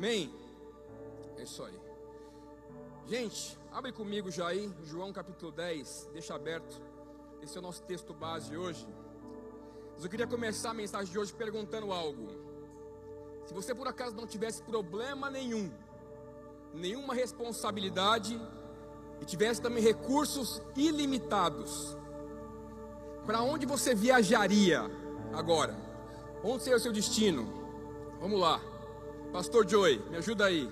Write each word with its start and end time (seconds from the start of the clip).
Amém? 0.00 0.34
É 1.36 1.42
isso 1.42 1.62
aí. 1.62 1.78
Gente, 3.06 3.58
abre 3.70 3.92
comigo 3.92 4.30
já 4.30 4.48
aí, 4.48 4.72
João 4.82 5.12
capítulo 5.12 5.52
10, 5.52 6.08
deixa 6.14 6.34
aberto. 6.34 6.80
Esse 7.42 7.58
é 7.58 7.60
o 7.60 7.62
nosso 7.62 7.82
texto 7.82 8.14
base 8.14 8.56
hoje. 8.56 8.88
Mas 9.92 10.02
eu 10.02 10.08
queria 10.08 10.26
começar 10.26 10.70
a 10.70 10.72
mensagem 10.72 11.12
de 11.12 11.18
hoje 11.18 11.34
perguntando 11.34 11.92
algo. 11.92 12.28
Se 13.44 13.52
você 13.52 13.74
por 13.74 13.86
acaso 13.86 14.16
não 14.16 14.26
tivesse 14.26 14.62
problema 14.62 15.28
nenhum, 15.28 15.70
nenhuma 16.72 17.12
responsabilidade 17.12 18.40
e 19.20 19.24
tivesse 19.26 19.60
também 19.60 19.82
recursos 19.82 20.62
ilimitados, 20.74 21.94
para 23.26 23.42
onde 23.42 23.66
você 23.66 23.94
viajaria 23.94 24.80
agora? 25.34 25.76
Onde 26.42 26.62
seria 26.62 26.78
o 26.78 26.80
seu 26.80 26.90
destino? 26.90 27.52
Vamos 28.18 28.40
lá. 28.40 28.69
Pastor 29.32 29.68
Joey, 29.68 29.98
me 30.10 30.16
ajuda 30.16 30.46
aí. 30.46 30.68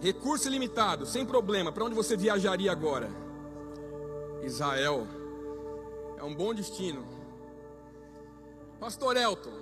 Recurso 0.00 0.46
ilimitado, 0.46 1.04
sem 1.04 1.26
problema. 1.26 1.72
Para 1.72 1.84
onde 1.84 1.94
você 1.94 2.16
viajaria 2.16 2.70
agora? 2.70 3.10
Israel. 4.42 5.06
É 6.16 6.22
um 6.22 6.34
bom 6.34 6.54
destino. 6.54 7.04
Pastor 8.78 9.16
Elton, 9.16 9.52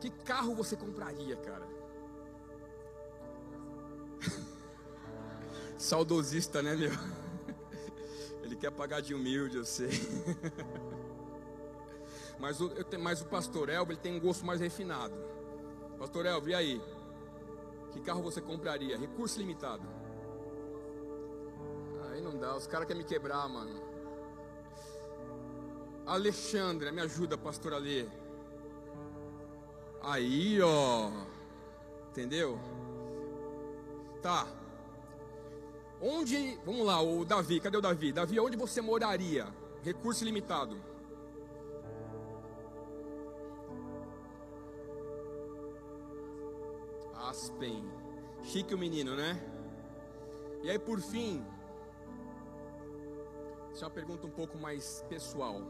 que 0.00 0.08
carro 0.08 0.54
você 0.54 0.76
compraria, 0.76 1.36
cara? 1.36 1.66
Saudosista, 5.76 6.62
né, 6.62 6.76
meu? 6.76 6.92
Ele 8.44 8.54
quer 8.54 8.70
pagar 8.70 9.00
de 9.00 9.14
humilde, 9.14 9.56
eu 9.56 9.64
sei. 9.64 9.90
Mas 12.38 12.60
o, 12.60 12.70
mas 13.00 13.22
o 13.22 13.26
pastor 13.26 13.68
Elber 13.68 13.94
ele 13.94 14.02
tem 14.02 14.16
um 14.16 14.20
gosto 14.20 14.44
mais 14.44 14.60
refinado. 14.60 15.14
Pastor 15.98 16.26
Elber, 16.26 16.50
e 16.50 16.54
aí? 16.54 16.82
Que 17.92 18.00
carro 18.00 18.22
você 18.22 18.40
compraria? 18.40 18.98
Recurso 18.98 19.38
limitado. 19.38 19.82
Aí 22.10 22.20
não 22.20 22.36
dá, 22.36 22.56
os 22.56 22.66
caras 22.66 22.86
querem 22.86 23.02
me 23.02 23.08
quebrar, 23.08 23.48
mano. 23.48 23.80
Alexandre, 26.06 26.92
me 26.92 27.00
ajuda, 27.00 27.38
pastor 27.38 27.72
Alê. 27.74 28.06
Aí, 30.02 30.60
ó. 30.60 31.10
Entendeu? 32.10 32.58
Tá. 34.20 34.46
Onde, 36.00 36.58
vamos 36.64 36.84
lá, 36.86 37.00
o 37.00 37.24
Davi, 37.24 37.58
cadê 37.60 37.78
o 37.78 37.80
Davi? 37.80 38.12
Davi, 38.12 38.38
onde 38.38 38.56
você 38.56 38.80
moraria? 38.82 39.46
Recurso 39.82 40.24
limitado. 40.24 40.76
Aspen. 47.34 47.84
Chique 48.44 48.72
o 48.72 48.78
menino, 48.78 49.16
né? 49.16 49.42
E 50.62 50.70
aí, 50.70 50.78
por 50.78 51.00
fim, 51.00 51.44
essa 53.72 53.84
é 53.84 53.88
uma 53.88 53.94
pergunta 53.94 54.24
um 54.24 54.30
pouco 54.30 54.56
mais 54.56 55.04
pessoal. 55.08 55.60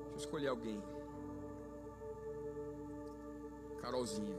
Deixa 0.00 0.12
eu 0.12 0.16
escolher 0.16 0.48
alguém. 0.48 0.82
Carolzinha. 3.82 4.34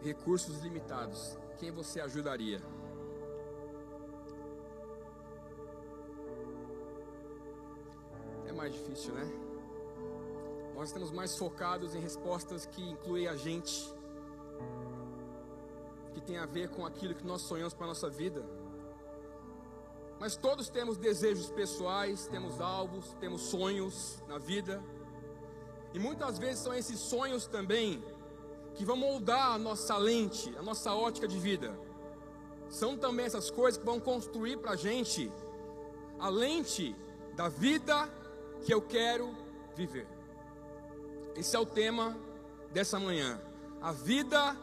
Recursos 0.00 0.62
limitados. 0.62 1.38
Quem 1.58 1.70
você 1.70 2.00
ajudaria? 2.00 2.62
É 8.46 8.52
mais 8.52 8.72
difícil, 8.72 9.12
né? 9.12 9.53
Nós 10.74 10.88
estamos 10.88 11.12
mais 11.12 11.38
focados 11.38 11.94
em 11.94 12.00
respostas 12.00 12.66
que 12.66 12.82
incluem 12.82 13.28
a 13.28 13.36
gente, 13.36 13.94
que 16.12 16.20
tem 16.20 16.36
a 16.36 16.46
ver 16.46 16.68
com 16.68 16.84
aquilo 16.84 17.14
que 17.14 17.24
nós 17.24 17.42
sonhamos 17.42 17.72
para 17.72 17.84
a 17.84 17.88
nossa 17.88 18.10
vida. 18.10 18.44
Mas 20.18 20.36
todos 20.36 20.68
temos 20.68 20.96
desejos 20.96 21.48
pessoais, 21.48 22.26
temos 22.26 22.60
alvos, 22.60 23.14
temos 23.20 23.42
sonhos 23.42 24.20
na 24.26 24.36
vida. 24.36 24.82
E 25.92 25.98
muitas 25.98 26.38
vezes 26.38 26.58
são 26.64 26.74
esses 26.74 26.98
sonhos 26.98 27.46
também 27.46 28.02
que 28.74 28.84
vão 28.84 28.96
moldar 28.96 29.52
a 29.52 29.58
nossa 29.58 29.96
lente, 29.96 30.56
a 30.58 30.62
nossa 30.62 30.92
ótica 30.92 31.28
de 31.28 31.38
vida. 31.38 31.78
São 32.68 32.96
também 32.96 33.26
essas 33.26 33.48
coisas 33.48 33.78
que 33.78 33.86
vão 33.86 34.00
construir 34.00 34.56
para 34.56 34.72
a 34.72 34.76
gente 34.76 35.30
a 36.18 36.28
lente 36.28 36.96
da 37.34 37.48
vida 37.48 38.08
que 38.62 38.74
eu 38.74 38.82
quero 38.82 39.32
viver. 39.76 40.13
Esse 41.36 41.56
é 41.56 41.58
o 41.58 41.66
tema 41.66 42.16
dessa 42.70 42.98
manhã. 42.98 43.40
A 43.80 43.92
vida 43.92 44.56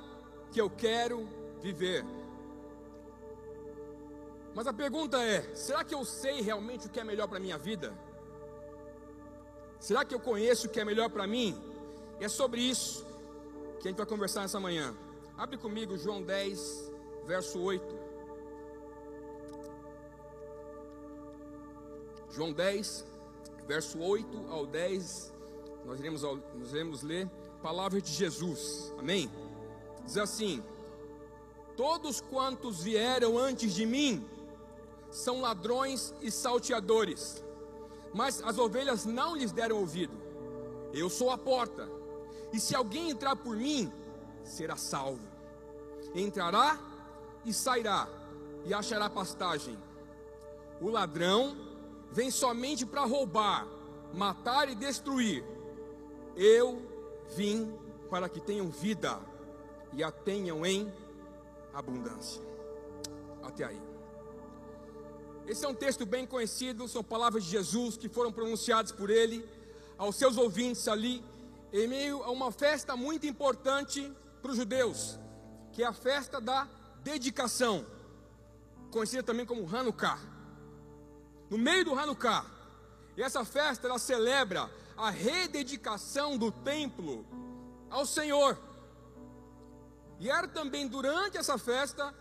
que 0.51 0.59
eu 0.59 0.69
quero 0.69 1.27
viver. 1.61 2.05
Mas 4.53 4.67
a 4.67 4.73
pergunta 4.73 5.21
é: 5.21 5.41
será 5.55 5.83
que 5.83 5.93
eu 5.93 6.03
sei 6.05 6.41
realmente 6.41 6.87
o 6.87 6.89
que 6.89 6.99
é 6.99 7.03
melhor 7.03 7.27
para 7.27 7.37
a 7.37 7.41
minha 7.41 7.57
vida? 7.57 7.93
Será 9.79 10.05
que 10.05 10.13
eu 10.13 10.19
conheço 10.19 10.67
o 10.67 10.69
que 10.69 10.79
é 10.79 10.85
melhor 10.85 11.09
para 11.09 11.25
mim? 11.25 11.59
E 12.19 12.25
é 12.25 12.29
sobre 12.29 12.61
isso 12.61 13.05
que 13.79 13.87
a 13.87 13.91
gente 13.91 13.97
vai 13.97 14.05
conversar 14.05 14.41
nessa 14.41 14.59
manhã. 14.59 14.95
Abre 15.37 15.57
comigo 15.57 15.97
João 15.97 16.21
10, 16.21 16.91
verso 17.25 17.59
8. 17.59 17.83
João 22.29 22.53
10, 22.53 23.05
verso 23.67 23.99
8 23.99 24.45
ao 24.49 24.67
10. 24.67 25.33
Nós 25.85 25.99
iremos, 25.99 26.21
nós 26.21 26.71
iremos 26.71 27.01
ler 27.01 27.29
palavras 27.61 28.03
de 28.03 28.11
Jesus. 28.11 28.93
Amém? 28.97 29.29
Diz 30.05 30.17
assim: 30.17 30.63
Todos 31.75 32.21
quantos 32.21 32.83
vieram 32.83 33.37
antes 33.37 33.73
de 33.73 33.85
mim 33.85 34.25
são 35.09 35.41
ladrões 35.41 36.13
e 36.21 36.31
salteadores, 36.31 37.43
mas 38.13 38.41
as 38.43 38.57
ovelhas 38.57 39.05
não 39.05 39.35
lhes 39.35 39.51
deram 39.51 39.77
ouvido. 39.77 40.13
Eu 40.93 41.09
sou 41.09 41.29
a 41.29 41.37
porta, 41.37 41.89
e 42.51 42.59
se 42.59 42.75
alguém 42.75 43.09
entrar 43.09 43.35
por 43.35 43.55
mim, 43.55 43.91
será 44.43 44.75
salvo. 44.75 45.21
Entrará 46.13 46.79
e 47.45 47.53
sairá, 47.53 48.07
e 48.65 48.73
achará 48.73 49.09
pastagem. 49.09 49.77
O 50.81 50.89
ladrão 50.89 51.55
vem 52.11 52.29
somente 52.29 52.85
para 52.85 53.05
roubar, 53.05 53.67
matar 54.13 54.69
e 54.69 54.75
destruir. 54.75 55.43
Eu 56.35 56.81
vim 57.35 57.73
para 58.09 58.27
que 58.29 58.39
tenham 58.39 58.69
vida 58.69 59.19
e 59.93 60.03
a 60.03 60.11
tenham 60.11 60.65
em 60.65 60.91
abundância. 61.73 62.41
Até 63.43 63.65
aí. 63.65 63.81
Esse 65.47 65.65
é 65.65 65.67
um 65.67 65.73
texto 65.73 66.05
bem 66.05 66.25
conhecido, 66.25 66.87
são 66.87 67.03
palavras 67.03 67.43
de 67.43 67.49
Jesus 67.49 67.97
que 67.97 68.07
foram 68.07 68.31
pronunciadas 68.31 68.91
por 68.91 69.09
ele 69.09 69.47
aos 69.97 70.15
seus 70.15 70.37
ouvintes 70.37 70.87
ali, 70.87 71.23
em 71.73 71.87
meio 71.87 72.23
a 72.23 72.31
uma 72.31 72.51
festa 72.51 72.95
muito 72.95 73.25
importante 73.25 74.11
para 74.41 74.51
os 74.51 74.57
judeus, 74.57 75.19
que 75.71 75.83
é 75.83 75.85
a 75.85 75.93
festa 75.93 76.39
da 76.41 76.67
dedicação, 77.03 77.85
conhecida 78.91 79.23
também 79.23 79.45
como 79.45 79.67
Hanukkah. 79.67 80.19
No 81.49 81.57
meio 81.57 81.85
do 81.85 81.93
Hanukkah, 81.93 82.45
e 83.17 83.21
essa 83.21 83.43
festa 83.43 83.87
ela 83.87 83.99
celebra 83.99 84.69
a 85.01 85.09
rededicação 85.09 86.37
do 86.37 86.51
templo 86.51 87.25
ao 87.89 88.05
Senhor. 88.05 88.55
E 90.19 90.29
era 90.29 90.47
também 90.47 90.87
durante 90.87 91.39
essa 91.39 91.57
festa 91.57 92.13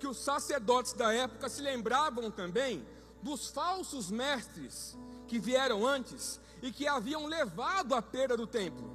que 0.00 0.06
os 0.08 0.16
sacerdotes 0.16 0.94
da 0.94 1.14
época 1.14 1.48
se 1.48 1.62
lembravam 1.62 2.32
também 2.32 2.84
dos 3.22 3.50
falsos 3.50 4.10
mestres 4.10 4.98
que 5.28 5.38
vieram 5.38 5.86
antes 5.86 6.40
e 6.60 6.72
que 6.72 6.88
haviam 6.88 7.24
levado 7.26 7.94
a 7.94 8.02
perda 8.02 8.36
do 8.36 8.48
templo. 8.48 8.90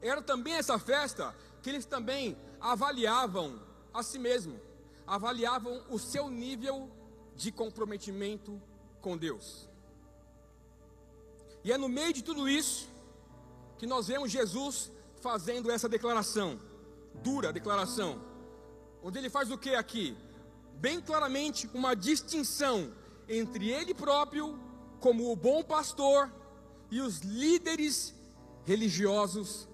Era 0.00 0.22
também 0.22 0.54
essa 0.54 0.78
festa 0.78 1.34
que 1.62 1.68
eles 1.68 1.84
também 1.84 2.38
avaliavam 2.60 3.60
a 3.92 4.04
si 4.04 4.20
mesmo, 4.20 4.60
avaliavam 5.04 5.82
o 5.90 5.98
seu 5.98 6.30
nível 6.30 6.88
de 7.34 7.50
comprometimento 7.50 8.62
com 9.00 9.18
Deus. 9.18 9.71
E 11.64 11.72
é 11.72 11.78
no 11.78 11.88
meio 11.88 12.12
de 12.12 12.22
tudo 12.22 12.48
isso 12.48 12.88
que 13.78 13.86
nós 13.86 14.08
vemos 14.08 14.30
Jesus 14.30 14.90
fazendo 15.20 15.70
essa 15.70 15.88
declaração, 15.88 16.60
dura 17.22 17.52
declaração 17.52 18.32
onde 19.02 19.18
ele 19.18 19.28
faz 19.28 19.50
o 19.50 19.58
que 19.58 19.74
aqui? 19.74 20.16
Bem 20.74 21.00
claramente 21.00 21.68
uma 21.74 21.94
distinção 21.94 22.92
entre 23.28 23.70
ele 23.70 23.92
próprio, 23.92 24.58
como 25.00 25.30
o 25.30 25.36
bom 25.36 25.62
pastor, 25.62 26.32
e 26.90 27.00
os 27.00 27.20
líderes 27.20 28.14
religiosos 28.64 29.68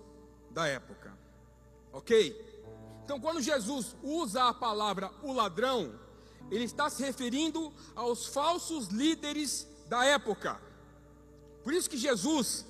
da 0.50 0.66
época. 0.66 1.16
Ok? 1.92 2.44
Então, 3.04 3.20
quando 3.20 3.40
Jesus 3.40 3.96
usa 4.02 4.48
a 4.48 4.54
palavra 4.54 5.10
o 5.22 5.32
ladrão, 5.32 5.98
ele 6.50 6.64
está 6.64 6.88
se 6.88 7.02
referindo 7.02 7.72
aos 7.94 8.26
falsos 8.26 8.88
líderes 8.88 9.66
da 9.88 10.04
época. 10.04 10.60
Por 11.68 11.74
isso 11.74 11.90
que 11.90 11.98
Jesus 11.98 12.64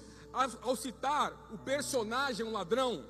ao 0.60 0.74
citar 0.74 1.32
o 1.52 1.58
personagem, 1.58 2.50
ladrão, 2.50 3.06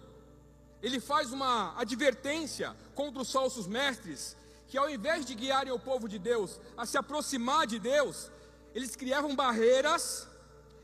ele 0.83 1.01
faz 1.01 1.33
uma 1.33 1.75
advertência 1.81 2.77
contra 2.95 3.23
os 3.23 3.33
falsos 3.33 3.67
mestres, 3.67 4.37
que 4.67 4.77
ao 4.77 4.91
invés 4.91 5.25
de 5.25 5.35
guiarem 5.35 5.73
o 5.73 5.79
povo 5.79 6.07
de 6.07 6.19
Deus 6.19 6.61
a 6.77 6.85
se 6.85 6.99
aproximar 6.99 7.67
de 7.67 7.79
Deus, 7.79 8.31
eles 8.75 8.95
criavam 8.97 9.35
barreiras 9.35 10.29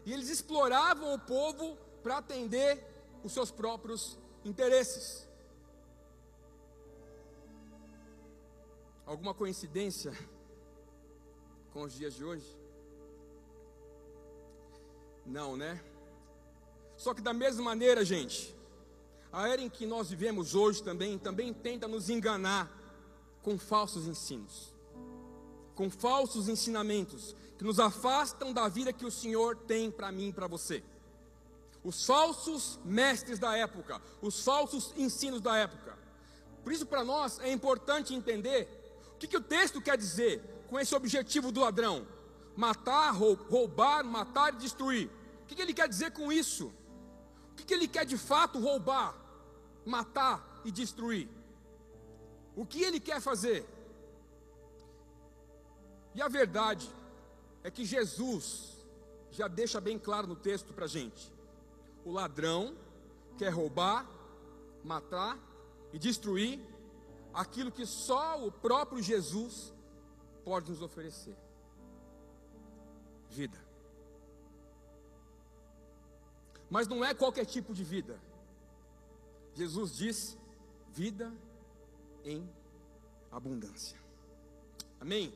e 0.07 0.13
eles 0.15 0.31
exploravam 0.31 1.13
o 1.13 1.19
povo 1.19 1.77
para 2.03 2.17
atender 2.17 2.83
os 3.23 3.31
seus 3.31 3.51
próprios 3.51 4.19
interesses. 4.43 5.29
Alguma 9.05 9.35
coincidência 9.35 10.17
com 11.75 11.83
os 11.83 11.93
dias 11.93 12.15
de 12.15 12.25
hoje? 12.25 12.64
Não, 15.27 15.57
né? 15.57 15.81
Só 16.97 17.13
que 17.15 17.21
da 17.21 17.33
mesma 17.33 17.63
maneira, 17.63 18.05
gente, 18.05 18.55
a 19.33 19.49
era 19.49 19.61
em 19.61 19.69
que 19.69 19.87
nós 19.87 20.11
vivemos 20.11 20.55
hoje 20.55 20.83
também, 20.83 21.19
também 21.19 21.53
tenta 21.53 21.89
nos 21.89 22.09
enganar 22.09 22.71
com 23.43 23.59
falsos 23.59 24.07
ensinos, 24.07 24.73
com 25.75 25.91
falsos 25.91 26.49
ensinamentos 26.49 27.35
que 27.59 27.65
nos 27.65 27.81
afastam 27.81 28.53
da 28.53 28.69
vida 28.69 28.93
que 28.93 29.05
o 29.05 29.11
Senhor 29.11 29.57
tem 29.57 29.91
para 29.91 30.13
mim 30.13 30.29
e 30.29 30.33
para 30.33 30.47
você. 30.47 30.83
Os 31.83 32.07
falsos 32.07 32.79
mestres 32.85 33.39
da 33.39 33.57
época, 33.57 34.01
os 34.23 34.43
falsos 34.43 34.95
ensinos 34.97 35.41
da 35.41 35.57
época. 35.57 35.99
Por 36.63 36.73
isso, 36.73 36.87
para 36.87 37.05
nós 37.05 37.39
é 37.41 37.53
importante 37.53 38.15
entender 38.15 38.69
o 39.15 39.19
que, 39.19 39.27
que 39.27 39.37
o 39.37 39.43
texto 39.43 39.83
quer 39.83 39.99
dizer 39.99 40.65
com 40.69 40.81
esse 40.81 40.95
objetivo 40.95 41.53
do 41.53 41.61
ladrão: 41.61 42.07
matar, 42.57 43.11
roubar, 43.13 44.05
matar 44.05 44.55
e 44.55 44.57
destruir. 44.57 45.11
O 45.43 45.47
que, 45.47 45.61
ele 45.61 45.75
quer 45.75 45.89
dizer 45.89 46.11
com 46.13 46.33
isso? 46.33 46.73
O 47.53 47.55
que 47.55 47.73
ele 47.73 47.87
quer 47.87 48.05
de 48.05 48.17
fato 48.17 48.59
roubar? 48.59 49.25
matar 49.85 50.63
e 50.65 50.71
destruir. 50.71 51.29
O 52.57 52.65
que 52.65 52.83
ele 52.83 53.01
quer 53.01 53.21
fazer? 53.21 53.67
E 56.15 56.23
a 56.23 56.29
verdade 56.29 56.89
é 57.63 57.71
que 57.71 57.85
Jesus 57.85 58.77
já 59.31 59.49
deixa 59.49 59.81
bem 59.81 59.99
claro 59.99 60.27
no 60.27 60.37
texto 60.37 60.73
para 60.73 60.85
a 60.85 60.89
gente: 60.89 61.33
o 62.05 62.13
ladrão 62.13 62.77
quer 63.37 63.51
roubar, 63.51 64.09
matar 64.83 65.39
e 65.93 65.99
destruir 65.99 66.61
aquilo 67.33 67.73
que 67.73 67.85
só 67.85 68.45
o 68.47 68.53
próprio 68.53 69.03
Jesus 69.03 69.73
pode 70.45 70.71
nos 70.71 70.81
oferecer: 70.81 71.37
vida. 73.41 73.59
Mas 76.71 76.89
não 76.89 77.05
é 77.05 77.13
qualquer 77.13 77.45
tipo 77.45 77.75
de 77.79 77.85
vida. 77.85 78.19
Jesus 79.55 79.97
diz: 79.97 80.39
vida 80.93 81.33
em 82.25 82.49
abundância. 83.31 83.99
Amém? 85.01 85.33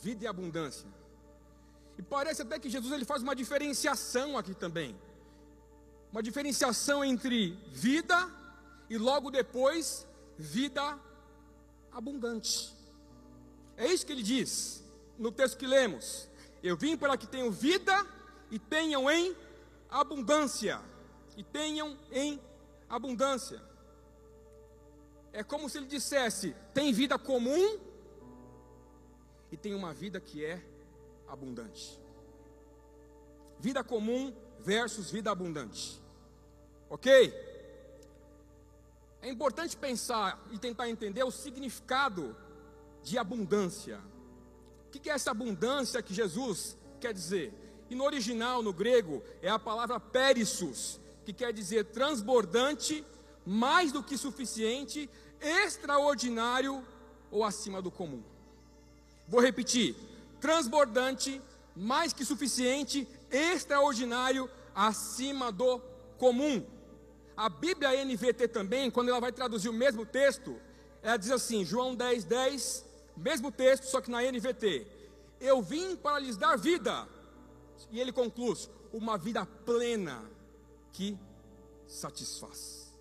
Vida 0.00 0.24
e 0.24 0.26
abundância. 0.26 0.88
E 1.98 2.02
parece 2.02 2.42
até 2.42 2.58
que 2.58 2.70
Jesus 2.70 2.92
ele 2.92 3.04
faz 3.04 3.22
uma 3.22 3.34
diferenciação 3.34 4.38
aqui 4.38 4.54
também. 4.54 4.96
Uma 6.12 6.22
diferenciação 6.22 7.04
entre 7.04 7.50
vida 7.72 8.16
e 8.88 8.96
logo 8.96 9.30
depois 9.30 10.06
vida 10.38 10.98
abundante. 11.92 12.74
É 13.76 13.86
isso 13.86 14.06
que 14.06 14.12
ele 14.12 14.22
diz 14.22 14.82
no 15.18 15.30
texto 15.32 15.58
que 15.58 15.66
lemos. 15.66 16.28
Eu 16.62 16.76
vim 16.76 16.96
para 16.96 17.16
que 17.16 17.26
tenham 17.26 17.50
vida 17.50 18.06
e 18.50 18.58
tenham 18.58 19.10
em 19.10 19.34
abundância. 19.90 20.80
E 21.36 21.42
tenham 21.42 21.96
em 22.10 22.40
abundância. 22.88 23.62
É 25.32 25.42
como 25.42 25.68
se 25.68 25.78
ele 25.78 25.86
dissesse: 25.86 26.54
tem 26.74 26.92
vida 26.92 27.18
comum 27.18 27.78
e 29.52 29.56
tem 29.56 29.74
uma 29.74 29.92
vida 29.92 30.20
que 30.20 30.44
é 30.44 30.62
abundante. 31.28 31.98
Vida 33.60 33.84
comum 33.84 34.34
versus 34.60 35.10
vida 35.10 35.30
abundante. 35.30 36.00
Ok? 36.90 37.32
É 39.20 39.28
importante 39.28 39.76
pensar 39.76 40.40
e 40.50 40.58
tentar 40.58 40.88
entender 40.88 41.24
o 41.24 41.30
significado 41.30 42.36
de 43.02 43.18
abundância. 43.18 44.00
O 44.88 44.90
que 44.90 45.10
é 45.10 45.12
essa 45.12 45.30
abundância 45.30 46.02
que 46.02 46.14
Jesus 46.14 46.76
quer 46.98 47.12
dizer? 47.12 47.52
E 47.90 47.94
no 47.94 48.04
original, 48.04 48.62
no 48.62 48.72
grego, 48.72 49.22
é 49.42 49.50
a 49.50 49.58
palavra 49.58 50.00
perissus, 50.00 50.98
que 51.26 51.32
quer 51.32 51.52
dizer 51.52 51.84
transbordante, 51.84 53.04
mais 53.44 53.92
do 53.92 54.02
que 54.02 54.16
suficiente, 54.16 55.08
extraordinário 55.40 56.82
ou 57.30 57.44
acima 57.44 57.82
do 57.82 57.90
comum. 57.90 58.22
Vou 59.26 59.42
repetir: 59.42 59.94
transbordante, 60.40 61.40
mais 61.76 62.14
que 62.14 62.24
suficiente, 62.24 63.06
extraordinário, 63.30 64.50
acima 64.74 65.52
do 65.52 65.80
comum. 66.16 66.64
A 67.36 67.50
Bíblia 67.50 68.04
NVT 68.04 68.48
também, 68.48 68.90
quando 68.90 69.10
ela 69.10 69.20
vai 69.20 69.32
traduzir 69.32 69.68
o 69.68 69.72
mesmo 69.72 70.06
texto, 70.06 70.58
ela 71.02 71.16
diz 71.18 71.30
assim, 71.30 71.64
João 71.64 71.94
10, 71.94 72.24
10, 72.24 72.84
mesmo 73.18 73.50
texto, 73.50 73.84
só 73.84 74.00
que 74.00 74.10
na 74.10 74.22
NVT. 74.22 74.86
Eu 75.40 75.62
vim 75.62 75.96
para 75.96 76.18
lhes 76.18 76.36
dar 76.36 76.56
vida. 76.56 77.08
E 77.90 78.00
ele 78.00 78.12
conclui, 78.12 78.56
uma 78.92 79.16
vida 79.16 79.46
plena 79.46 80.22
que 80.92 81.18
satisfaz. 81.86 82.92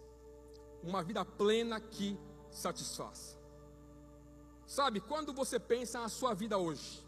Uma 0.84 1.04
vida 1.04 1.24
plena 1.26 1.80
que 1.80 2.18
satisfaz. 2.52 3.38
Sabe, 4.66 5.00
quando 5.00 5.34
você 5.34 5.60
pensa 5.60 6.00
na 6.00 6.10
sua 6.10 6.34
vida 6.34 6.58
hoje, 6.58 7.06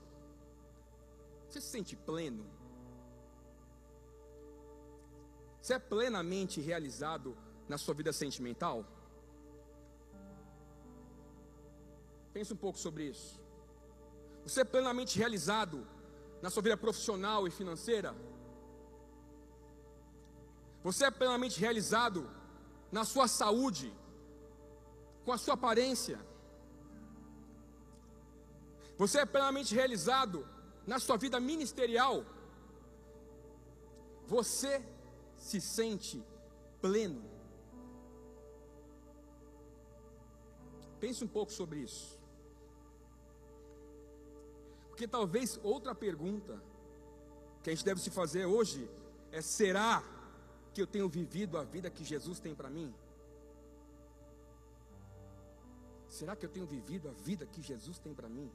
você 1.47 1.59
se 1.59 1.67
sente 1.67 1.95
pleno? 1.95 2.45
Você 5.61 5.73
é 5.73 5.79
plenamente 5.79 6.61
realizado 6.61 7.38
na 7.67 7.77
sua 7.77 7.94
vida 7.94 8.13
sentimental? 8.13 8.85
Pense 12.33 12.53
um 12.53 12.57
pouco 12.57 12.77
sobre 12.77 13.05
isso. 13.05 13.39
Você 14.43 14.61
é 14.61 14.63
plenamente 14.63 15.17
realizado 15.17 15.85
na 16.41 16.49
sua 16.49 16.63
vida 16.63 16.77
profissional 16.77 17.47
e 17.47 17.51
financeira? 17.51 18.15
Você 20.83 21.05
é 21.05 21.11
plenamente 21.11 21.59
realizado 21.59 22.29
na 22.91 23.03
sua 23.03 23.27
saúde, 23.27 23.94
com 25.25 25.31
a 25.31 25.37
sua 25.37 25.54
aparência. 25.56 26.19
Você 28.97 29.19
é 29.19 29.25
plenamente 29.25 29.73
realizado 29.73 30.47
na 30.85 30.99
sua 30.99 31.18
vida 31.18 31.39
ministerial. 31.39 32.25
Você 34.27 34.83
se 35.37 35.59
sente 35.61 36.23
pleno. 36.81 37.23
Pense 40.99 41.23
um 41.23 41.27
pouco 41.27 41.51
sobre 41.51 41.80
isso. 41.80 42.19
Porque 44.99 45.07
talvez 45.07 45.57
outra 45.63 45.95
pergunta 45.95 46.61
que 47.63 47.69
a 47.69 47.73
gente 47.73 47.85
deve 47.85 48.01
se 48.01 48.09
fazer 48.09 48.45
hoje 48.45 48.85
é: 49.31 49.41
será 49.41 50.03
que 50.73 50.81
eu 50.81 50.85
tenho 50.85 51.07
vivido 51.07 51.57
a 51.57 51.63
vida 51.63 51.89
que 51.89 52.03
Jesus 52.03 52.37
tem 52.37 52.53
para 52.53 52.69
mim? 52.69 52.94
Será 56.09 56.35
que 56.35 56.45
eu 56.45 56.49
tenho 56.49 56.65
vivido 56.65 57.07
a 57.07 57.13
vida 57.13 57.45
que 57.45 57.61
Jesus 57.61 57.97
tem 57.97 58.13
para 58.13 58.27
mim? 58.27 58.51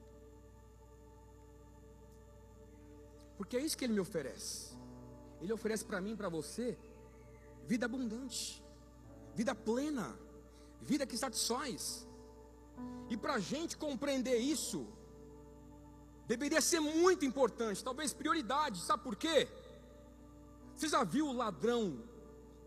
Porque 3.38 3.56
é 3.56 3.62
isso 3.62 3.78
que 3.78 3.86
Ele 3.86 3.94
me 3.94 4.00
oferece. 4.00 4.76
Ele 5.40 5.50
oferece 5.50 5.82
para 5.82 5.98
mim 5.98 6.12
e 6.12 6.16
para 6.16 6.28
você 6.28 6.76
vida 7.66 7.86
abundante, 7.86 8.62
vida 9.34 9.54
plena, 9.54 10.14
vida 10.82 11.06
que 11.06 11.16
satisfaz. 11.16 12.06
E 13.08 13.16
para 13.16 13.36
a 13.36 13.40
gente 13.40 13.78
compreender 13.78 14.36
isso, 14.36 14.86
deveria 16.26 16.61
ser 16.61 16.81
muito 16.81 17.25
importante, 17.25 17.85
talvez 17.85 18.12
prioridade, 18.12 18.81
sabe 18.81 19.02
por 19.02 19.16
quê? 19.16 19.49
Você 20.76 20.88
já 20.88 21.04
viu 21.04 21.28
o 21.28 21.33
ladrão 21.33 21.99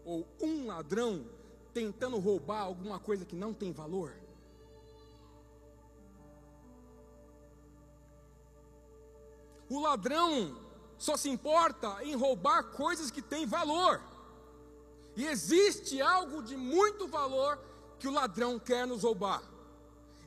ou 0.06 0.28
um 0.42 0.68
ladrão 0.68 1.26
tentando 1.74 2.18
roubar 2.20 2.62
alguma 2.62 3.00
coisa 3.00 3.26
que 3.26 3.36
não 3.36 3.54
tem 3.54 3.72
valor? 3.72 4.14
O 9.70 9.80
ladrão 9.82 10.58
só 10.98 11.18
se 11.18 11.30
importa 11.30 12.04
em 12.04 12.16
roubar 12.16 12.72
coisas 12.72 13.12
que 13.12 13.22
têm 13.22 13.46
valor. 13.46 14.02
E 15.16 15.26
existe 15.26 16.02
algo 16.02 16.42
de 16.42 16.56
muito 16.56 17.08
valor 17.08 17.60
que 18.00 18.08
o 18.08 18.12
ladrão 18.12 18.58
quer 18.58 18.88
nos 18.88 19.04
roubar. 19.04 19.44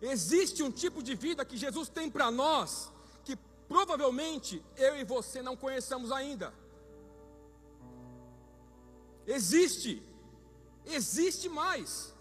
Existe 0.03 0.63
um 0.63 0.71
tipo 0.71 1.03
de 1.03 1.15
vida 1.15 1.45
que 1.45 1.57
Jesus 1.57 1.89
tem 1.89 2.11
para 2.11 2.31
nós 2.31 2.91
provavelmente 3.71 4.61
eu 4.77 4.97
e 4.97 5.05
você 5.05 5.41
não 5.41 5.57
conheçamos 5.57 6.11
ainda. 6.11 6.53
existe. 9.25 10.03
Existe 10.85 11.49
mais. 11.49 12.13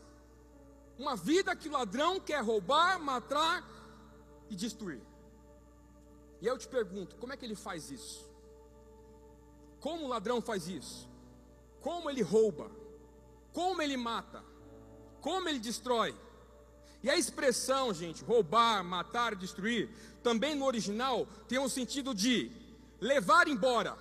Uma 0.96 1.16
vida 1.16 1.56
que 1.56 1.68
o 1.68 1.72
ladrão 1.72 2.20
quer 2.20 2.42
roubar, 2.44 3.00
matar 3.00 3.68
e 4.48 4.56
destruir. 4.56 5.02
E 6.40 6.46
eu 6.46 6.56
te 6.56 6.68
pergunto, 6.68 7.16
como 7.16 7.34
é 7.34 7.38
que 7.38 7.46
ele 7.46 7.56
faz 7.56 7.90
isso? 7.90 8.30
Como 9.80 10.06
o 10.06 10.08
ladrão 10.08 10.40
faz 10.42 10.68
isso? 10.68 11.10
Como 11.82 12.12
ele 12.12 12.22
rouba? 12.22 12.70
Como 13.54 13.82
ele 13.82 13.98
mata? 13.98 14.44
Como 15.20 15.50
ele 15.50 15.60
destrói? 15.60 16.16
E 17.02 17.10
a 17.10 17.18
expressão, 17.18 17.94
gente, 17.94 18.24
roubar, 18.24 18.84
matar, 18.84 19.36
destruir, 19.36 19.90
também 20.22 20.54
no 20.56 20.66
original 20.66 21.28
tem 21.48 21.58
o 21.58 21.64
um 21.64 21.70
sentido 21.70 22.14
de 22.14 22.52
levar 23.00 23.48
embora, 23.48 23.98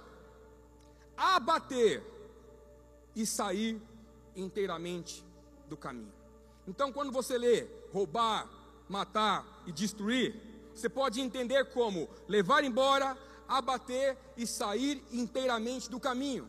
abater 1.17 2.03
e 3.15 3.25
sair 3.25 3.81
inteiramente 4.35 5.25
do 5.69 5.77
caminho. 5.77 6.13
Então, 6.67 6.93
quando 6.93 7.13
você 7.13 7.39
lê 7.39 7.67
roubar, 7.93 8.49
matar 8.89 9.63
e 9.67 9.73
destruir, 9.73 10.35
você 10.75 10.89
pode 10.89 11.21
entender 11.21 11.67
como 11.67 12.09
levar 12.27 12.65
embora, 12.65 13.17
abater 13.49 14.17
e 14.37 14.47
sair 14.47 15.03
inteiramente 15.11 15.91
do 15.91 15.99
caminho. 15.99 16.49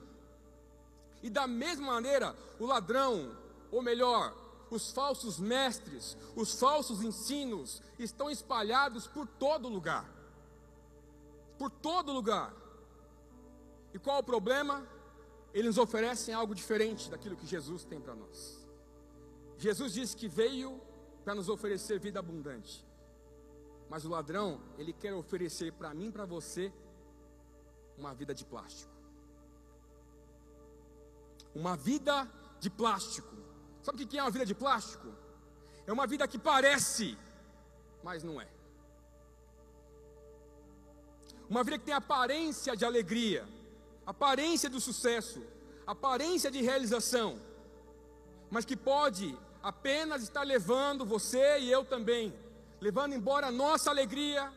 E 1.22 1.30
da 1.30 1.48
mesma 1.48 1.94
maneira, 1.94 2.36
o 2.60 2.66
ladrão, 2.66 3.36
ou 3.72 3.82
melhor, 3.82 4.34
os 4.72 4.92
falsos 4.92 5.40
mestres, 5.40 6.18
os 6.36 6.60
falsos 6.60 7.02
ensinos 7.02 7.82
estão 7.98 8.30
espalhados 8.30 9.08
por 9.08 9.28
todo 9.28 9.68
lugar. 9.68 10.10
Por 11.58 11.70
todo 11.70 12.12
lugar. 12.12 12.54
E 13.94 14.00
qual 14.00 14.20
o 14.20 14.24
problema? 14.24 14.88
Eles 15.54 15.78
oferecem 15.78 16.34
algo 16.34 16.54
diferente 16.54 17.10
daquilo 17.10 17.36
que 17.36 17.48
Jesus 17.48 17.84
tem 17.84 18.00
para 18.00 18.16
nós. 18.16 18.66
Jesus 19.58 19.94
disse 19.94 20.16
que 20.16 20.28
veio 20.28 20.80
para 21.24 21.36
nos 21.36 21.50
oferecer 21.50 22.00
vida 22.00 22.20
abundante. 22.20 22.86
Mas 23.90 24.06
o 24.06 24.10
ladrão, 24.10 24.62
ele 24.78 24.94
quer 24.94 25.14
oferecer 25.14 25.74
para 25.74 25.94
mim 25.94 26.12
para 26.12 26.26
você 26.26 26.72
uma 27.98 28.14
vida 28.14 28.34
de 28.34 28.46
plástico. 28.46 28.94
Uma 31.54 31.76
vida 31.76 32.30
de 32.60 32.70
plástico. 32.70 33.36
Sabe 33.90 34.04
o 34.04 34.08
que 34.08 34.20
é 34.20 34.22
uma 34.22 34.30
vida 34.30 34.46
de 34.46 34.54
plástico? 34.54 35.08
É 35.88 35.92
uma 35.92 36.06
vida 36.06 36.28
que 36.28 36.38
parece, 36.38 37.18
mas 38.04 38.24
não 38.24 38.40
é. 38.40 38.48
Uma 41.50 41.64
vida 41.64 41.80
que 41.80 41.86
tem 41.86 41.96
aparência 41.96 42.76
de 42.78 42.86
alegria, 42.86 43.48
aparência 44.06 44.70
do 44.70 44.80
sucesso, 44.80 45.42
aparência 45.88 46.52
de 46.52 46.62
realização, 46.62 47.42
mas 48.52 48.64
que 48.64 48.78
pode 48.78 49.36
apenas 49.64 50.22
estar 50.22 50.44
levando 50.44 51.04
você 51.04 51.58
e 51.58 51.72
eu 51.72 51.84
também, 51.84 52.32
levando 52.80 53.14
embora 53.16 53.48
a 53.48 53.52
nossa 53.52 53.90
alegria, 53.90 54.54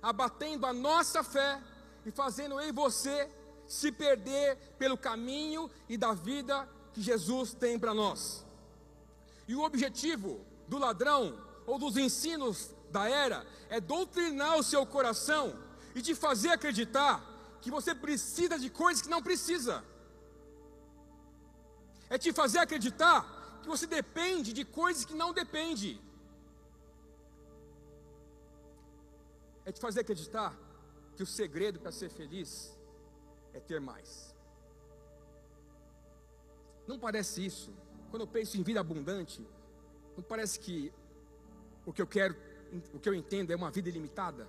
abatendo 0.00 0.64
a 0.64 0.72
nossa 0.72 1.22
fé 1.22 1.60
e 2.06 2.10
fazendo 2.10 2.58
eu 2.58 2.68
e 2.70 2.72
você 2.72 3.28
se 3.66 3.92
perder 3.92 4.56
pelo 4.78 4.96
caminho 4.96 5.70
e 5.86 5.98
da 5.98 6.14
vida 6.14 6.66
que 6.94 7.02
Jesus 7.02 7.52
tem 7.52 7.78
para 7.78 7.92
nós. 7.92 8.48
E 9.50 9.54
o 9.56 9.62
objetivo 9.68 10.30
do 10.68 10.78
ladrão 10.78 11.22
ou 11.66 11.76
dos 11.76 11.96
ensinos 11.96 12.56
da 12.96 13.04
era 13.08 13.38
é 13.68 13.80
doutrinar 13.80 14.56
o 14.56 14.62
seu 14.62 14.82
coração 14.86 15.44
e 15.92 16.00
te 16.00 16.14
fazer 16.14 16.50
acreditar 16.50 17.14
que 17.60 17.68
você 17.76 17.92
precisa 17.92 18.56
de 18.64 18.70
coisas 18.70 19.02
que 19.02 19.08
não 19.14 19.20
precisa. 19.20 19.82
É 22.08 22.16
te 22.16 22.32
fazer 22.32 22.60
acreditar 22.60 23.18
que 23.60 23.68
você 23.74 23.88
depende 23.88 24.52
de 24.52 24.64
coisas 24.64 25.04
que 25.04 25.14
não 25.22 25.32
depende. 25.32 26.00
É 29.64 29.72
te 29.72 29.80
fazer 29.80 30.02
acreditar 30.02 30.56
que 31.16 31.24
o 31.24 31.26
segredo 31.26 31.80
para 31.80 31.90
ser 31.90 32.08
feliz 32.08 32.52
é 33.52 33.58
ter 33.58 33.80
mais. 33.80 34.32
Não 36.86 37.00
parece 37.00 37.44
isso? 37.44 37.72
Quando 38.10 38.22
eu 38.22 38.26
penso 38.26 38.58
em 38.58 38.62
vida 38.62 38.80
abundante, 38.80 39.40
não 40.16 40.22
parece 40.22 40.58
que 40.58 40.92
o 41.86 41.92
que 41.92 42.02
eu 42.02 42.06
quero, 42.06 42.36
o 42.92 42.98
que 42.98 43.08
eu 43.08 43.14
entendo 43.14 43.52
é 43.52 43.56
uma 43.56 43.70
vida 43.70 43.88
ilimitada? 43.88 44.48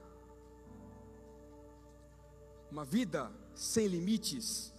Uma 2.72 2.84
vida 2.84 3.32
sem 3.54 3.88
limites. 3.88 4.74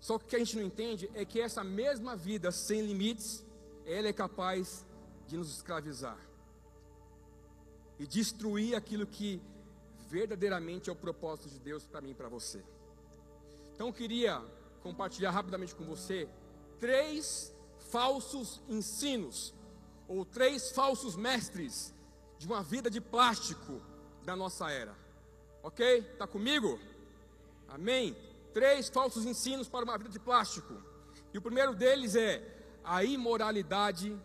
Só 0.00 0.18
que 0.18 0.24
o 0.24 0.28
que 0.28 0.36
a 0.36 0.38
gente 0.38 0.56
não 0.56 0.62
entende 0.62 1.10
é 1.14 1.24
que 1.24 1.40
essa 1.40 1.64
mesma 1.64 2.14
vida 2.14 2.52
sem 2.52 2.82
limites, 2.82 3.44
ela 3.86 4.08
é 4.08 4.12
capaz 4.12 4.84
de 5.26 5.36
nos 5.36 5.50
escravizar 5.54 6.18
e 7.98 8.06
destruir 8.06 8.74
aquilo 8.76 9.06
que 9.06 9.42
verdadeiramente 10.08 10.88
é 10.88 10.92
o 10.92 10.96
propósito 10.96 11.48
de 11.48 11.58
Deus 11.58 11.84
para 11.86 12.00
mim 12.00 12.10
e 12.10 12.14
para 12.14 12.28
você. 12.28 12.62
Então 13.74 13.88
eu 13.88 13.92
queria 13.92 14.42
compartilhar 14.82 15.30
rapidamente 15.30 15.74
com 15.74 15.84
você 15.84 16.28
três 16.80 17.52
falsos 17.90 18.60
ensinos, 18.68 19.54
ou 20.06 20.24
três 20.24 20.70
falsos 20.70 21.16
mestres 21.16 21.94
de 22.38 22.46
uma 22.46 22.62
vida 22.62 22.90
de 22.90 23.00
plástico 23.00 23.80
da 24.24 24.34
nossa 24.36 24.70
era. 24.70 24.94
Ok? 25.62 25.98
Está 25.98 26.26
comigo? 26.26 26.78
Amém? 27.68 28.16
Três 28.54 28.88
falsos 28.88 29.24
ensinos 29.26 29.68
para 29.68 29.84
uma 29.84 29.98
vida 29.98 30.10
de 30.10 30.18
plástico. 30.18 30.74
E 31.32 31.38
o 31.38 31.42
primeiro 31.42 31.74
deles 31.74 32.14
é 32.14 32.42
a 32.84 33.04
imoralidade 33.04 34.16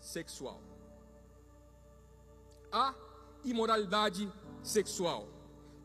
sexual. 0.00 0.60
A 2.72 2.94
imoralidade 3.44 4.30
sexual. 4.62 5.28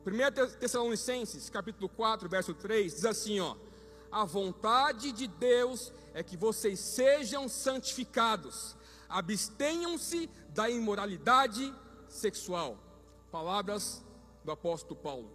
1 0.06 0.60
Tessalonicenses, 0.60 1.50
capítulo 1.50 1.90
4, 1.90 2.30
verso 2.30 2.54
3, 2.54 2.94
diz 2.94 3.06
assim, 3.06 3.40
ó: 3.40 3.56
a 4.12 4.24
vontade 4.24 5.12
de 5.12 5.28
Deus 5.28 5.92
é 5.92 6.05
que 6.24 6.38
vocês 6.38 6.80
sejam 6.80 7.50
santificados, 7.50 8.76
abstenham-se 9.10 10.30
da 10.50 10.70
imoralidade 10.70 11.74
sexual. 12.08 12.78
Palavras 13.32 14.04
do 14.44 14.52
apóstolo 14.52 14.96
Paulo. 15.00 15.30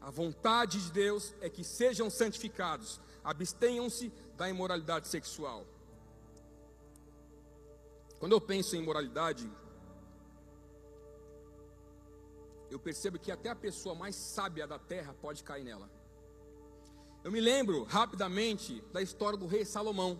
A 0.00 0.10
vontade 0.10 0.82
de 0.82 0.92
Deus 0.92 1.34
é 1.40 1.48
que 1.48 1.62
sejam 1.62 2.10
santificados, 2.10 3.00
abstenham-se 3.22 4.12
da 4.36 4.48
imoralidade 4.48 5.08
sexual. 5.08 5.66
Quando 8.18 8.32
eu 8.32 8.40
penso 8.40 8.76
em 8.76 8.80
imoralidade, 8.82 9.50
eu 12.70 12.78
percebo 12.78 13.18
que 13.18 13.32
até 13.32 13.48
a 13.48 13.56
pessoa 13.56 13.94
mais 13.94 14.14
sábia 14.14 14.66
da 14.66 14.78
terra 14.78 15.14
pode 15.20 15.42
cair 15.42 15.64
nela. 15.64 15.90
Eu 17.22 17.30
me 17.30 17.40
lembro 17.40 17.84
rapidamente 17.84 18.80
da 18.92 19.02
história 19.02 19.38
do 19.38 19.46
rei 19.46 19.64
Salomão. 19.64 20.18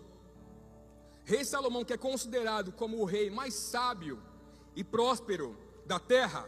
Rei 1.25 1.43
Salomão, 1.43 1.83
que 1.83 1.93
é 1.93 1.97
considerado 1.97 2.71
como 2.71 2.97
o 2.97 3.05
rei 3.05 3.29
mais 3.29 3.53
sábio 3.55 4.21
e 4.75 4.83
próspero 4.83 5.57
da 5.85 5.99
terra, 5.99 6.47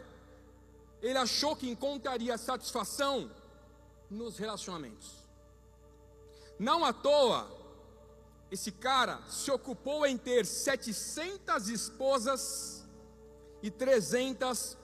ele 1.02 1.18
achou 1.18 1.56
que 1.56 1.68
encontraria 1.68 2.38
satisfação 2.38 3.30
nos 4.08 4.38
relacionamentos. 4.38 5.24
Não 6.58 6.84
à 6.84 6.92
toa, 6.92 7.50
esse 8.50 8.70
cara 8.70 9.20
se 9.28 9.50
ocupou 9.50 10.06
em 10.06 10.16
ter 10.16 10.46
700 10.46 11.68
esposas 11.68 12.86
e 13.60 13.70
300 13.72 14.78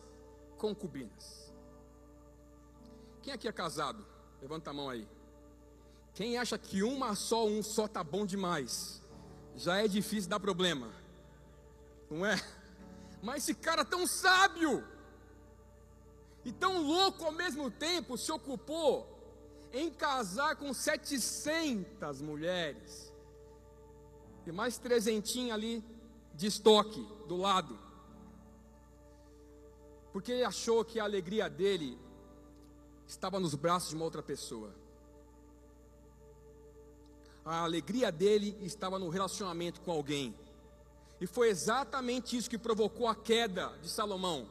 concubinas. 0.58 1.52
Quem 3.22 3.32
aqui 3.32 3.46
é 3.46 3.52
casado? 3.52 4.04
Levanta 4.42 4.70
a 4.70 4.72
mão 4.72 4.90
aí. 4.90 5.06
Quem 6.14 6.36
acha 6.36 6.58
que 6.58 6.82
uma 6.82 7.14
só, 7.14 7.46
um 7.46 7.62
só 7.62 7.86
tá 7.86 8.02
bom 8.02 8.26
demais, 8.26 9.02
já 9.56 9.82
é 9.82 9.88
difícil 9.88 10.28
dar 10.28 10.40
problema, 10.40 10.92
não 12.10 12.24
é? 12.26 12.40
Mas 13.22 13.44
esse 13.44 13.54
cara 13.54 13.84
tão 13.84 14.06
sábio 14.06 14.84
e 16.44 16.52
tão 16.52 16.82
louco 16.82 17.24
ao 17.24 17.32
mesmo 17.32 17.70
tempo 17.70 18.16
se 18.16 18.32
ocupou 18.32 19.18
em 19.72 19.90
casar 19.90 20.56
com 20.56 20.72
700 20.72 22.20
mulheres 22.20 23.12
e 24.46 24.52
mais 24.52 24.78
trezentinho 24.78 25.54
ali 25.54 25.84
de 26.34 26.46
estoque 26.46 27.06
do 27.28 27.36
lado, 27.36 27.78
porque 30.12 30.32
ele 30.32 30.44
achou 30.44 30.84
que 30.84 30.98
a 30.98 31.04
alegria 31.04 31.48
dele 31.48 31.98
estava 33.06 33.38
nos 33.38 33.54
braços 33.54 33.90
de 33.90 33.94
uma 33.94 34.04
outra 34.04 34.22
pessoa 34.22 34.74
a 37.44 37.62
alegria 37.62 38.12
dele 38.12 38.56
estava 38.62 38.99
no 38.99 39.09
relacionamento 39.09 39.80
com 39.80 39.90
alguém. 39.90 40.35
E 41.20 41.26
foi 41.26 41.49
exatamente 41.49 42.37
isso 42.37 42.49
que 42.49 42.59
provocou 42.59 43.06
a 43.06 43.14
queda 43.14 43.73
de 43.82 43.88
Salomão, 43.88 44.49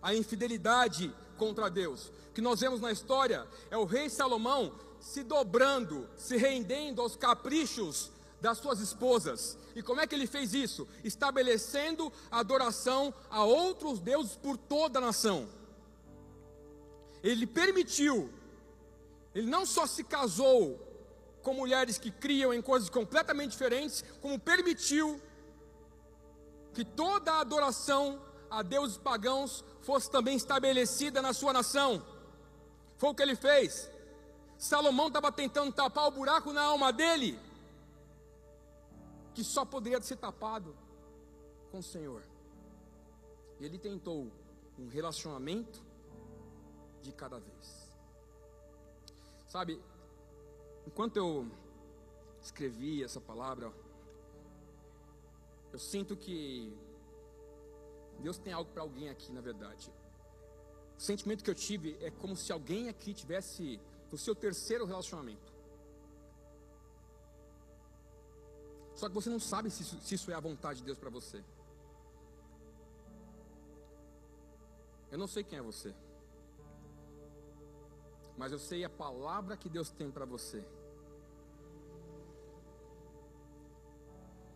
a 0.00 0.14
infidelidade 0.14 1.12
contra 1.36 1.68
Deus. 1.68 2.12
O 2.30 2.32
que 2.34 2.40
nós 2.40 2.60
vemos 2.60 2.80
na 2.80 2.92
história 2.92 3.46
é 3.70 3.76
o 3.76 3.84
rei 3.84 4.08
Salomão 4.08 4.72
se 5.00 5.22
dobrando, 5.22 6.08
se 6.16 6.36
rendendo 6.36 7.02
aos 7.02 7.16
caprichos 7.16 8.10
das 8.40 8.58
suas 8.58 8.80
esposas. 8.80 9.58
E 9.74 9.82
como 9.82 10.00
é 10.00 10.06
que 10.06 10.14
ele 10.14 10.26
fez 10.26 10.54
isso? 10.54 10.86
Estabelecendo 11.02 12.12
adoração 12.30 13.12
a 13.30 13.44
outros 13.44 13.98
deuses 14.00 14.36
por 14.36 14.56
toda 14.56 14.98
a 14.98 15.02
nação. 15.02 15.48
Ele 17.22 17.46
permitiu, 17.46 18.30
ele 19.34 19.48
não 19.48 19.64
só 19.64 19.86
se 19.86 20.04
casou 20.04 20.91
com 21.42 21.54
mulheres 21.54 21.98
que 21.98 22.10
criam 22.10 22.52
em 22.54 22.62
coisas 22.62 22.88
completamente 22.88 23.52
diferentes, 23.52 24.04
como 24.20 24.38
permitiu 24.38 25.20
que 26.72 26.84
toda 26.84 27.32
a 27.32 27.40
adoração 27.40 28.20
a 28.50 28.62
deuses 28.62 28.98
pagãos 28.98 29.64
fosse 29.80 30.10
também 30.10 30.36
estabelecida 30.36 31.20
na 31.20 31.32
sua 31.32 31.52
nação. 31.52 32.04
Foi 32.96 33.10
o 33.10 33.14
que 33.14 33.22
ele 33.22 33.34
fez. 33.34 33.90
Salomão 34.56 35.08
estava 35.08 35.32
tentando 35.32 35.72
tapar 35.72 36.06
o 36.06 36.10
buraco 36.10 36.52
na 36.52 36.62
alma 36.62 36.92
dele 36.92 37.38
que 39.34 39.42
só 39.42 39.64
poderia 39.64 40.00
ser 40.02 40.16
tapado 40.16 40.76
com 41.70 41.78
o 41.78 41.82
Senhor. 41.82 42.22
Ele 43.58 43.78
tentou 43.78 44.30
um 44.78 44.88
relacionamento 44.88 45.82
de 47.00 47.12
cada 47.12 47.38
vez. 47.38 47.90
Sabe, 49.48 49.80
enquanto 50.86 51.16
eu 51.16 51.46
escrevi 52.40 53.02
essa 53.02 53.20
palavra, 53.20 53.72
eu 55.72 55.78
sinto 55.78 56.16
que 56.16 56.76
Deus 58.20 58.38
tem 58.38 58.52
algo 58.52 58.70
para 58.70 58.82
alguém 58.82 59.08
aqui, 59.08 59.32
na 59.32 59.40
verdade. 59.40 59.92
O 60.96 61.00
sentimento 61.00 61.42
que 61.42 61.50
eu 61.50 61.54
tive 61.54 61.96
é 62.00 62.10
como 62.10 62.36
se 62.36 62.52
alguém 62.52 62.88
aqui 62.88 63.12
tivesse 63.12 63.80
no 64.10 64.18
seu 64.18 64.34
terceiro 64.34 64.84
relacionamento. 64.84 65.52
Só 68.94 69.08
que 69.08 69.14
você 69.14 69.30
não 69.30 69.40
sabe 69.40 69.70
se 69.70 69.82
isso, 69.82 70.00
se 70.00 70.14
isso 70.14 70.30
é 70.30 70.34
a 70.34 70.40
vontade 70.40 70.80
de 70.80 70.84
Deus 70.84 70.98
para 70.98 71.10
você. 71.10 71.42
Eu 75.10 75.18
não 75.18 75.26
sei 75.26 75.42
quem 75.42 75.58
é 75.58 75.62
você. 75.62 75.94
Mas 78.36 78.52
eu 78.52 78.58
sei 78.58 78.84
a 78.84 78.90
palavra 78.90 79.56
que 79.56 79.68
Deus 79.68 79.90
tem 79.90 80.10
para 80.10 80.24
você. 80.24 80.64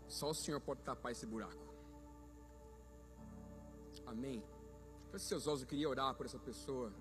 Só 0.09 0.31
o 0.31 0.35
Senhor 0.35 0.61
pode 0.61 0.81
tapar 0.83 1.13
esse 1.13 1.27
buraco. 1.27 1.65
Amém. 4.07 4.43
Feche 5.11 5.25
seus 5.25 5.47
olhos, 5.47 5.63
eu 5.63 5.69
queria 5.69 5.89
orar 5.89 6.15
por 6.15 6.27
essa 6.27 6.39
pessoa. 6.39 6.93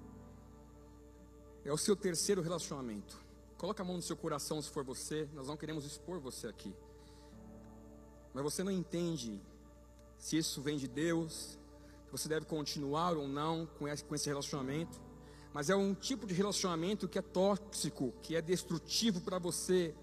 É 1.64 1.72
o 1.72 1.78
seu 1.78 1.96
terceiro 1.96 2.42
relacionamento. 2.42 3.18
Coloca 3.58 3.82
a 3.82 3.86
mão 3.86 3.96
no 3.96 4.02
seu 4.02 4.18
coração 4.18 4.62
se 4.62 4.70
for 4.70 4.84
você. 4.84 5.30
Nós 5.34 5.48
não 5.48 5.56
queremos 5.56 5.86
expor 5.86 6.20
você 6.20 6.48
aqui 6.48 6.76
mas 8.36 8.44
você 8.44 8.66
não 8.66 8.72
entende 8.72 9.42
se 10.18 10.38
isso 10.38 10.62
vem 10.62 10.78
de 10.78 10.90
Deus, 10.90 11.58
se 12.04 12.12
você 12.12 12.28
deve 12.28 12.46
continuar 12.46 13.16
ou 13.16 13.30
não 13.30 13.66
com 13.66 13.88
esse, 13.88 14.04
com 14.04 14.14
esse 14.14 14.28
relacionamento, 14.28 15.02
mas 15.56 15.70
é 15.70 15.76
um 15.76 15.94
tipo 15.94 16.28
de 16.28 16.34
relacionamento 16.34 17.08
que 17.08 17.18
é 17.18 17.22
tóxico, 17.22 18.14
que 18.22 18.36
é 18.36 18.42
destrutivo 18.42 19.22
para 19.22 19.40
você. 19.40 19.96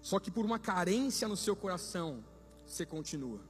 Só 0.00 0.20
que 0.20 0.30
por 0.30 0.44
uma 0.44 0.56
carência 0.56 1.26
no 1.26 1.36
seu 1.36 1.56
coração, 1.56 2.24
você 2.64 2.86
continua. 2.86 3.40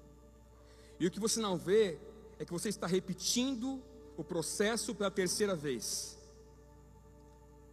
E 0.99 1.07
o 1.07 1.11
que 1.11 1.21
você 1.21 1.39
não 1.39 1.59
vê 1.59 1.99
é 2.39 2.47
que 2.47 2.51
você 2.51 2.71
está 2.71 2.87
repetindo 2.87 3.83
o 4.17 4.25
processo 4.25 4.95
pela 4.95 5.11
terceira 5.11 5.55
vez, 5.55 6.17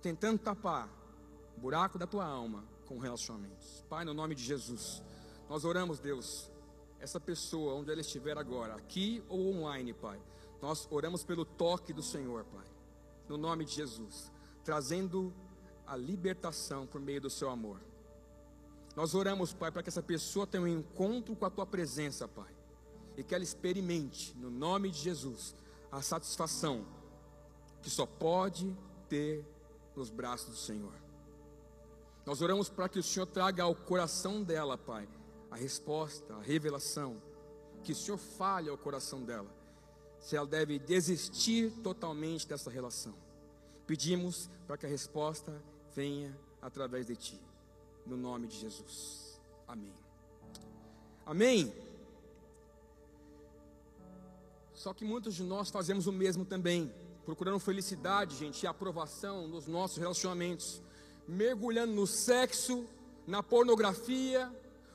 tentando 0.01 0.39
tapar 0.39 0.89
o 1.55 1.61
buraco 1.61 1.97
da 1.97 2.05
tua 2.05 2.25
alma 2.25 2.65
com 2.85 2.99
relacionamentos. 2.99 3.85
Pai, 3.87 4.03
no 4.03 4.13
nome 4.13 4.35
de 4.35 4.43
Jesus. 4.43 5.01
Nós 5.47 5.63
oramos, 5.63 5.97
Deus, 5.97 6.51
essa 6.99 7.21
pessoa, 7.21 7.73
onde 7.75 7.89
ela 7.89 8.01
estiver 8.01 8.37
agora, 8.37 8.75
aqui 8.75 9.23
ou 9.29 9.55
online, 9.55 9.93
Pai. 9.93 10.19
Nós 10.61 10.87
oramos 10.89 11.23
pelo 11.23 11.45
toque 11.45 11.93
do 11.93 12.01
Senhor, 12.01 12.45
Pai, 12.45 12.65
no 13.27 13.37
nome 13.37 13.65
de 13.65 13.73
Jesus, 13.73 14.31
trazendo 14.63 15.33
a 15.85 15.95
libertação 15.95 16.87
por 16.87 16.99
meio 16.99 17.21
do 17.21 17.29
Seu 17.29 17.49
amor. 17.49 17.79
Nós 18.95 19.13
oramos, 19.13 19.53
Pai, 19.53 19.71
para 19.71 19.83
que 19.83 19.89
essa 19.89 20.01
pessoa 20.01 20.47
tenha 20.47 20.63
um 20.63 20.67
encontro 20.67 21.35
com 21.35 21.45
a 21.45 21.49
Tua 21.49 21.65
presença, 21.65 22.27
Pai, 22.27 22.53
e 23.17 23.23
que 23.23 23.35
ela 23.35 23.43
experimente, 23.43 24.35
no 24.37 24.49
nome 24.49 24.89
de 24.89 24.99
Jesus, 24.99 25.55
a 25.91 26.01
satisfação 26.01 26.85
que 27.81 27.89
só 27.89 28.05
pode 28.05 28.75
ter 29.07 29.45
nos 29.95 30.09
braços 30.09 30.49
do 30.49 30.55
Senhor. 30.55 30.93
Nós 32.25 32.41
oramos 32.41 32.69
para 32.69 32.89
que 32.89 32.97
o 32.97 33.03
Senhor 33.03 33.27
traga 33.27 33.63
ao 33.63 33.75
coração 33.75 34.41
dela, 34.41 34.77
Pai, 34.77 35.07
a 35.51 35.55
resposta, 35.55 36.33
a 36.33 36.41
revelação, 36.41 37.21
que 37.83 37.91
o 37.91 37.95
Senhor 37.95 38.17
fale 38.17 38.69
ao 38.69 38.77
coração 38.77 39.21
dela, 39.23 39.47
se 40.25 40.35
ela 40.35 40.47
deve 40.47 40.79
desistir 40.79 41.69
totalmente 41.83 42.47
dessa 42.47 42.71
relação. 42.71 43.13
Pedimos 43.85 44.49
para 44.65 44.75
que 44.75 44.83
a 44.83 44.89
resposta 44.89 45.53
venha 45.93 46.35
através 46.59 47.05
de 47.05 47.15
ti, 47.15 47.39
no 48.07 48.17
nome 48.17 48.47
de 48.47 48.57
Jesus. 48.57 49.39
Amém. 49.67 49.93
Amém. 51.27 51.71
Só 54.73 54.95
que 54.95 55.05
muitos 55.05 55.35
de 55.35 55.43
nós 55.43 55.69
fazemos 55.69 56.07
o 56.07 56.11
mesmo 56.11 56.43
também, 56.43 56.91
procurando 57.23 57.59
felicidade, 57.59 58.35
gente, 58.35 58.63
e 58.63 58.67
aprovação 58.67 59.47
nos 59.47 59.67
nossos 59.67 59.97
relacionamentos, 59.97 60.81
mergulhando 61.27 61.93
no 61.93 62.07
sexo, 62.07 62.87
na 63.27 63.43
pornografia, 63.43 64.51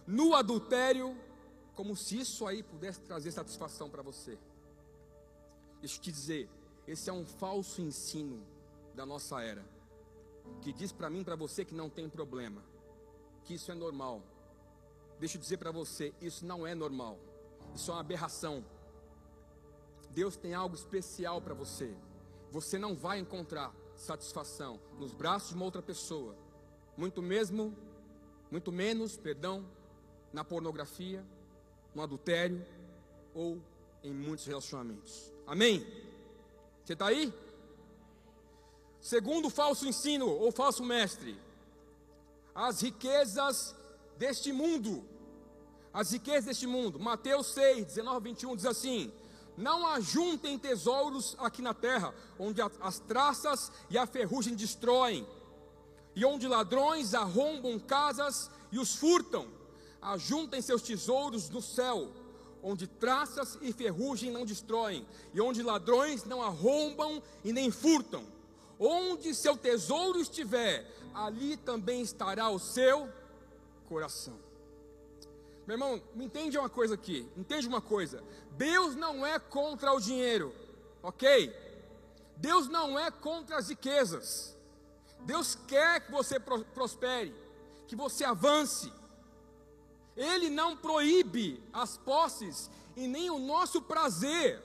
no 0.09 0.35
adultério, 0.35 1.17
como 1.77 1.95
se 1.95 2.19
isso 2.19 2.49
aí 2.49 2.65
pudesse 2.65 3.01
trazer 3.03 3.31
satisfação 3.31 3.89
para 3.89 4.03
você. 4.03 4.37
Deixa 5.81 5.97
eu 5.97 6.03
te 6.03 6.13
dizer, 6.13 6.49
esse 6.87 7.09
é 7.09 7.13
um 7.13 7.25
falso 7.25 7.81
ensino 7.81 8.43
da 8.95 9.07
nossa 9.07 9.41
era, 9.41 9.65
que 10.61 10.73
diz 10.73 10.93
para 10.93 11.09
mim 11.09 11.25
para 11.25 11.37
você 11.37 11.65
que 11.65 11.75
não 11.75 11.89
tem 11.89 12.09
problema, 12.09 12.63
que 13.45 13.55
isso 13.55 13.71
é 13.73 13.75
normal. 13.75 14.23
Deixa 15.19 15.37
eu 15.37 15.41
dizer 15.41 15.57
para 15.57 15.71
você, 15.71 16.13
isso 16.21 16.45
não 16.45 16.67
é 16.67 16.75
normal, 16.75 17.19
isso 17.75 17.91
é 17.91 17.95
uma 17.95 18.01
aberração. 18.01 18.65
Deus 20.11 20.37
tem 20.37 20.55
algo 20.55 20.75
especial 20.75 21.41
para 21.41 21.55
você. 21.55 21.97
Você 22.51 22.79
não 22.79 22.97
vai 22.97 23.21
encontrar 23.21 23.73
satisfação 23.95 24.81
nos 24.99 25.15
braços 25.15 25.51
de 25.51 25.55
uma 25.55 25.65
outra 25.65 25.81
pessoa, 25.81 26.35
muito 26.97 27.23
mesmo, 27.23 27.77
muito 28.51 28.73
menos, 28.73 29.17
perdão, 29.17 29.65
na 30.33 30.45
pornografia, 30.45 31.25
no 31.95 32.03
adultério 32.03 32.65
ou 33.35 33.59
em 34.03 34.13
muitos 34.13 34.47
relacionamentos. 34.47 35.33
Amém? 35.51 35.85
Você 36.85 36.93
está 36.93 37.09
aí? 37.09 37.35
Segundo 39.01 39.51
falso 39.51 39.85
ensino 39.85 40.29
ou 40.29 40.53
falso 40.53 40.85
mestre, 40.85 41.37
as 42.55 42.81
riquezas 42.83 43.75
deste 44.17 44.53
mundo, 44.53 45.03
as 45.93 46.13
riquezas 46.13 46.45
deste 46.45 46.69
mundo, 46.69 47.01
Mateus 47.01 47.49
6, 47.49 47.85
19, 47.87 48.29
21 48.29 48.55
diz 48.55 48.65
assim: 48.65 49.13
Não 49.57 49.85
ajuntem 49.89 50.57
tesouros 50.57 51.35
aqui 51.41 51.61
na 51.61 51.75
terra, 51.75 52.15
onde 52.39 52.63
as 52.81 53.01
traças 53.01 53.73
e 53.91 53.99
a 53.99 54.07
ferrugem 54.07 54.55
destroem, 54.55 55.27
e 56.15 56.25
onde 56.25 56.47
ladrões 56.47 57.13
arrombam 57.13 57.77
casas 57.77 58.49
e 58.71 58.79
os 58.79 58.95
furtam 58.95 59.49
ajuntem 60.01 60.63
seus 60.63 60.83
tesouros 60.83 61.51
no 61.51 61.61
céu, 61.61 62.09
onde 62.63 62.87
traças 62.87 63.59
e 63.61 63.73
ferrugem 63.73 64.31
não 64.31 64.45
destroem, 64.45 65.07
e 65.33 65.41
onde 65.41 65.63
ladrões 65.63 66.25
não 66.25 66.43
arrombam 66.43 67.23
e 67.45 67.53
nem 67.53 67.71
furtam. 67.71 68.25
Onde 68.79 69.35
seu 69.35 69.57
tesouro 69.57 70.21
estiver, 70.21 70.87
ali 71.15 71.57
também 71.57 72.01
estará 72.01 72.49
o 72.49 72.59
seu 72.59 73.09
coração. 73.89 74.39
Meu 75.67 75.75
irmão, 75.75 76.03
me 76.15 76.25
entende 76.25 76.59
uma 76.59 76.69
coisa 76.69 76.95
aqui, 76.95 77.29
entende 77.37 77.69
uma 77.69 77.81
coisa: 77.81 78.23
Deus 78.53 78.97
não 78.97 79.25
é 79.27 79.39
contra 79.39 79.93
o 79.93 80.01
dinheiro, 80.01 80.55
ok? 81.03 81.55
Deus 82.37 82.69
não 82.69 82.99
é 82.99 83.11
contra 83.11 83.59
as 83.59 83.69
riquezas. 83.69 84.57
Deus 85.21 85.55
quer 85.55 86.01
que 86.01 86.11
você 86.11 86.41
prospere, 86.41 87.35
que 87.87 87.95
você 87.95 88.25
avance, 88.25 88.91
ele 90.21 90.51
não 90.51 90.77
proíbe 90.77 91.63
as 91.73 91.97
posses 91.97 92.71
e 92.95 93.07
nem 93.07 93.31
o 93.31 93.39
nosso 93.39 93.81
prazer 93.81 94.61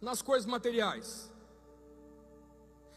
nas 0.00 0.22
coisas 0.22 0.46
materiais. 0.46 1.30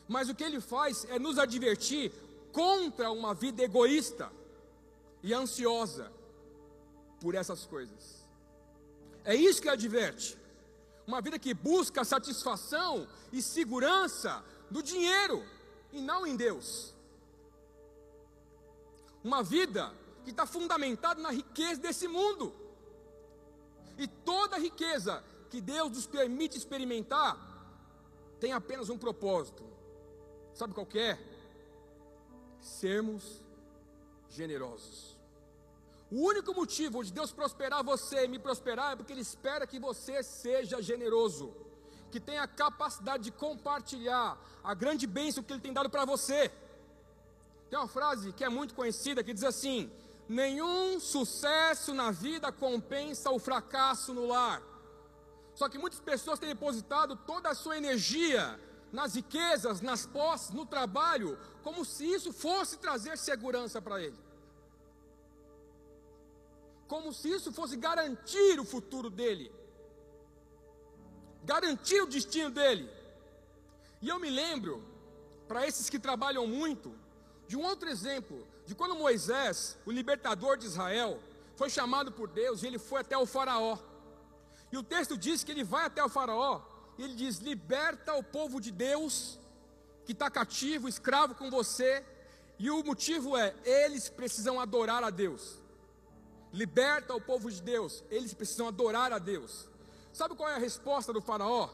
Mas 0.07 0.29
o 0.29 0.33
que 0.33 0.43
ele 0.43 0.61
faz 0.61 1.05
é 1.09 1.19
nos 1.19 1.37
advertir 1.37 2.11
contra 2.53 3.11
uma 3.11 3.33
vida 3.33 3.61
egoísta 3.61 4.31
e 5.21 5.33
ansiosa 5.33 6.09
por 7.19 7.35
essas 7.35 7.65
coisas. 7.65 8.25
É 9.25 9.35
isso 9.35 9.61
que 9.61 9.67
ele 9.67 9.73
adverte. 9.73 10.37
Uma 11.05 11.19
vida 11.19 11.37
que 11.37 11.53
busca 11.53 12.05
satisfação 12.05 13.09
e 13.33 13.41
segurança 13.41 14.41
do 14.71 14.81
dinheiro 14.81 15.45
e 15.91 15.99
não 15.99 16.25
em 16.25 16.37
Deus. 16.37 16.95
Uma 19.21 19.43
vida 19.43 19.93
que 20.29 20.33
está 20.33 20.45
fundamentada 20.45 21.19
na 21.19 21.31
riqueza 21.31 21.81
desse 21.81 22.07
mundo. 22.07 22.53
E 23.97 24.07
toda 24.07 24.59
riqueza 24.59 25.23
que 25.49 25.59
Deus 25.59 25.89
nos 25.91 26.05
permite 26.05 26.55
experimentar 26.55 27.31
tem 28.39 28.53
apenas 28.53 28.89
um 28.89 28.97
propósito. 28.97 29.63
Sabe 30.53 30.73
qual 30.75 30.87
é? 30.93 31.17
Sermos 32.61 33.23
generosos. 34.29 35.17
O 36.11 36.21
único 36.31 36.53
motivo 36.53 37.03
de 37.03 37.11
Deus 37.11 37.31
prosperar 37.31 37.83
você 37.83 38.25
e 38.25 38.27
me 38.27 38.37
prosperar 38.37 38.93
é 38.93 38.95
porque 38.95 39.13
Ele 39.13 39.21
espera 39.21 39.65
que 39.65 39.79
você 39.79 40.21
seja 40.21 40.81
generoso, 40.81 41.53
que 42.11 42.19
tenha 42.19 42.43
a 42.43 42.47
capacidade 42.47 43.23
de 43.23 43.31
compartilhar 43.31 44.37
a 44.63 44.73
grande 44.75 45.07
bênção 45.07 45.43
que 45.43 45.51
Ele 45.51 45.61
tem 45.61 45.73
dado 45.73 45.89
para 45.89 46.05
você. 46.05 46.51
Tem 47.69 47.79
uma 47.79 47.87
frase 47.87 48.31
que 48.31 48.43
é 48.43 48.49
muito 48.49 48.75
conhecida 48.75 49.23
que 49.23 49.33
diz 49.33 49.43
assim: 49.43 49.91
Nenhum 50.29 50.99
sucesso 50.99 51.93
na 51.93 52.11
vida 52.11 52.51
compensa 52.51 53.31
o 53.31 53.39
fracasso 53.39 54.13
no 54.13 54.27
lar. 54.27 54.61
Só 55.55 55.67
que 55.67 55.77
muitas 55.77 55.99
pessoas 55.99 56.39
têm 56.39 56.49
depositado 56.49 57.15
toda 57.15 57.49
a 57.49 57.55
sua 57.55 57.75
energia 57.77 58.59
nas 58.93 59.15
riquezas, 59.15 59.81
nas 59.81 60.05
posses, 60.05 60.51
no 60.51 60.65
trabalho, 60.65 61.37
como 61.63 61.83
se 61.83 62.05
isso 62.05 62.31
fosse 62.31 62.77
trazer 62.77 63.17
segurança 63.17 63.81
para 63.81 64.01
ele 64.01 64.17
como 66.89 67.13
se 67.13 67.29
isso 67.29 67.53
fosse 67.53 67.77
garantir 67.77 68.59
o 68.59 68.65
futuro 68.65 69.11
dele, 69.11 69.51
garantir 71.43 72.01
o 72.01 72.07
destino 72.07 72.49
dele. 72.49 72.89
E 74.01 74.09
eu 74.09 74.19
me 74.19 74.29
lembro, 74.29 74.83
para 75.47 75.67
esses 75.67 75.87
que 75.87 75.99
trabalham 75.99 76.47
muito, 76.47 76.91
de 77.47 77.55
um 77.55 77.63
outro 77.63 77.87
exemplo, 77.87 78.45
de 78.69 78.75
quando 78.79 78.95
Moisés, 78.95 79.77
o 79.85 79.91
libertador 79.99 80.53
de 80.57 80.65
Israel, 80.71 81.11
foi 81.55 81.69
chamado 81.69 82.09
por 82.11 82.27
Deus 82.41 82.61
e 82.61 82.67
ele 82.67 82.79
foi 82.89 83.01
até 83.01 83.17
o 83.17 83.25
Faraó. 83.25 83.77
E 84.71 84.77
o 84.77 84.83
texto 84.93 85.17
diz 85.17 85.43
que 85.43 85.51
ele 85.51 85.63
vai 85.63 85.85
até 85.85 86.03
o 86.03 86.09
Faraó 86.17 86.61
e 86.97 87.03
ele 87.03 87.15
diz: 87.15 87.37
Liberta 87.51 88.13
o 88.13 88.23
povo 88.37 88.61
de 88.65 88.71
Deus 88.71 89.39
que 90.05 90.13
está 90.13 90.29
cativo, 90.29 90.87
escravo 90.87 91.33
com 91.35 91.49
você. 91.49 91.91
E 92.57 92.69
o 92.69 92.83
motivo 92.83 93.35
é: 93.35 93.55
eles 93.63 94.07
precisam 94.09 94.59
adorar 94.59 95.03
a 95.03 95.09
Deus 95.09 95.59
liberta 96.51 97.13
o 97.13 97.21
povo 97.21 97.49
de 97.49 97.61
Deus, 97.61 98.03
eles 98.09 98.33
precisam 98.33 98.67
adorar 98.67 99.13
a 99.13 99.19
Deus. 99.19 99.67
Sabe 100.11 100.35
qual 100.35 100.49
é 100.49 100.55
a 100.55 100.59
resposta 100.59 101.13
do 101.13 101.21
Faraó? 101.21 101.69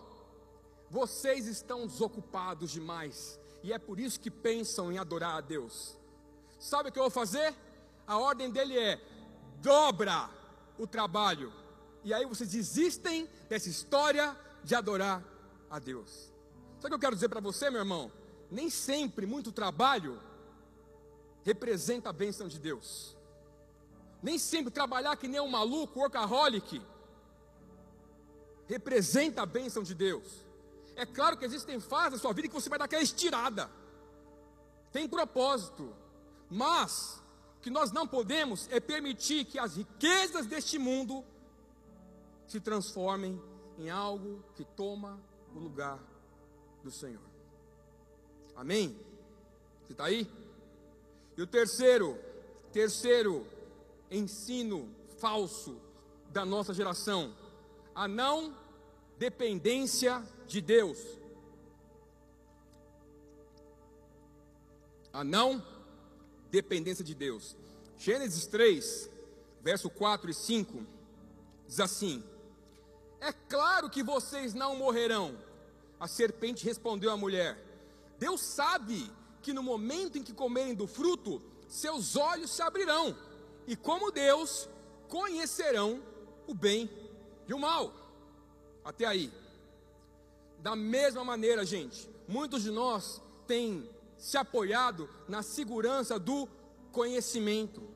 Vocês 0.89 1.47
estão 1.47 1.87
desocupados 1.87 2.71
demais, 2.71 3.39
e 3.63 3.73
é 3.73 3.79
por 3.79 3.99
isso 3.99 4.19
que 4.19 4.29
pensam 4.29 4.91
em 4.91 4.97
adorar 4.97 5.37
a 5.37 5.41
Deus. 5.41 5.97
Sabe 6.65 6.89
o 6.89 6.91
que 6.91 6.97
eu 6.97 7.03
vou 7.03 7.11
fazer? 7.11 7.53
A 8.07 8.17
ordem 8.17 8.49
dele 8.49 8.75
é: 8.75 8.99
dobra 9.61 10.27
o 10.79 10.87
trabalho, 10.87 11.53
e 12.03 12.11
aí 12.11 12.25
vocês 12.25 12.49
desistem 12.49 13.29
dessa 13.47 13.69
história 13.69 14.35
de 14.63 14.73
adorar 14.73 15.23
a 15.69 15.77
Deus. 15.77 16.33
Sabe 16.79 16.87
o 16.87 16.89
que 16.89 16.93
eu 16.95 16.99
quero 16.99 17.13
dizer 17.13 17.29
para 17.29 17.39
você, 17.39 17.69
meu 17.69 17.81
irmão? 17.81 18.11
Nem 18.49 18.67
sempre 18.71 19.27
muito 19.27 19.51
trabalho 19.51 20.19
representa 21.43 22.09
a 22.09 22.13
bênção 22.13 22.47
de 22.47 22.57
Deus. 22.57 23.15
Nem 24.23 24.39
sempre 24.39 24.71
trabalhar 24.71 25.15
que 25.17 25.27
nem 25.27 25.39
um 25.39 25.47
maluco, 25.47 25.99
workaholic, 25.99 26.81
representa 28.67 29.43
a 29.43 29.45
bênção 29.45 29.83
de 29.83 29.93
Deus. 29.93 30.43
É 30.95 31.05
claro 31.05 31.37
que 31.37 31.45
existem 31.45 31.79
fases 31.79 32.13
da 32.13 32.17
sua 32.17 32.33
vida 32.33 32.47
que 32.47 32.53
você 32.55 32.69
vai 32.69 32.79
dar 32.79 32.85
aquela 32.85 33.03
estirada, 33.03 33.69
tem 34.91 35.07
propósito, 35.07 35.93
mas 36.55 37.21
o 37.57 37.61
que 37.61 37.69
nós 37.69 37.91
não 37.91 38.07
podemos 38.07 38.69
é 38.71 38.79
permitir 38.79 39.43
que 39.43 39.59
as 39.59 39.75
riquezas 39.75 40.45
deste 40.45 40.79
mundo 40.79 41.21
se 42.47 42.61
transformem 42.61 43.41
em 43.77 43.89
algo 43.89 44.41
que 44.55 44.63
toma 44.63 45.19
o 45.53 45.59
lugar 45.59 45.99
do 46.81 46.89
Senhor. 46.89 47.27
Amém? 48.55 48.97
Você 49.85 49.91
está 49.91 50.05
aí? 50.05 50.31
E 51.35 51.41
o 51.41 51.47
terceiro, 51.47 52.17
terceiro 52.71 53.45
ensino 54.09 54.89
falso 55.19 55.77
da 56.29 56.45
nossa 56.45 56.73
geração, 56.73 57.35
a 57.93 58.07
não 58.07 58.55
dependência 59.17 60.23
de 60.47 60.61
Deus. 60.61 60.99
A 65.11 65.21
não 65.21 65.74
dependência 66.55 67.03
de 67.03 67.13
Deus. 67.13 67.55
Gênesis 67.97 68.47
3, 68.47 69.09
verso 69.61 69.89
4 69.89 70.29
e 70.29 70.33
5, 70.33 70.85
diz 71.67 71.79
assim: 71.81 72.23
É 73.19 73.33
claro 73.33 73.89
que 73.89 74.01
vocês 74.01 74.53
não 74.53 74.77
morrerão. 74.77 75.37
A 75.99 76.07
serpente 76.07 76.63
respondeu 76.63 77.11
à 77.11 77.17
mulher: 77.17 77.57
Deus 78.17 78.41
sabe 78.41 79.11
que 79.41 79.51
no 79.53 79.61
momento 79.61 80.17
em 80.17 80.23
que 80.23 80.33
comerem 80.33 80.73
do 80.73 80.87
fruto, 80.87 81.41
seus 81.67 82.15
olhos 82.15 82.51
se 82.51 82.61
abrirão 82.61 83.15
e 83.67 83.75
como 83.75 84.11
Deus 84.11 84.69
conhecerão 85.09 86.01
o 86.47 86.53
bem 86.53 86.89
e 87.47 87.53
o 87.53 87.59
mal. 87.59 87.93
Até 88.83 89.05
aí. 89.05 89.31
Da 90.59 90.75
mesma 90.75 91.23
maneira, 91.23 91.65
gente, 91.65 92.09
muitos 92.27 92.63
de 92.63 92.71
nós 92.71 93.21
têm 93.45 93.87
se 94.25 94.39
apoiado 94.39 95.07
na 95.27 95.43
segurança 95.43 96.17
do 96.17 96.49
conhecimento, 96.91 97.87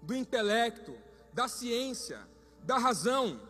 do 0.00 0.14
intelecto, 0.14 0.96
da 1.32 1.48
ciência, 1.48 2.24
da 2.62 2.78
razão. 2.78 3.40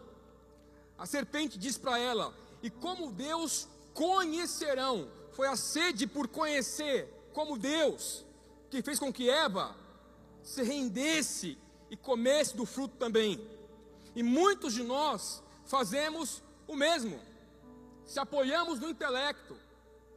A 0.96 1.04
serpente 1.04 1.58
diz 1.58 1.76
para 1.76 1.98
ela: 1.98 2.32
E 2.62 2.70
como 2.70 3.12
Deus 3.12 3.68
conhecerão? 3.92 5.10
Foi 5.32 5.46
a 5.46 5.56
sede 5.56 6.06
por 6.06 6.26
conhecer, 6.26 7.06
como 7.34 7.58
Deus, 7.58 8.24
que 8.70 8.80
fez 8.80 8.98
com 8.98 9.12
que 9.12 9.28
Eva 9.28 9.76
se 10.42 10.62
rendesse 10.62 11.58
e 11.90 11.98
comesse 11.98 12.56
do 12.56 12.64
fruto 12.64 12.96
também. 12.96 13.46
E 14.14 14.22
muitos 14.22 14.72
de 14.72 14.82
nós 14.82 15.42
fazemos 15.66 16.42
o 16.66 16.74
mesmo. 16.74 17.20
Se 18.06 18.18
apoiamos 18.18 18.80
no 18.80 18.88
intelecto, 18.88 19.54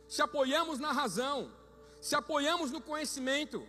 se 0.08 0.22
apoiamos 0.22 0.80
na 0.80 0.94
razão, 0.94 1.59
se 2.00 2.16
apoiamos 2.16 2.72
no 2.72 2.82
conhecimento. 2.82 3.66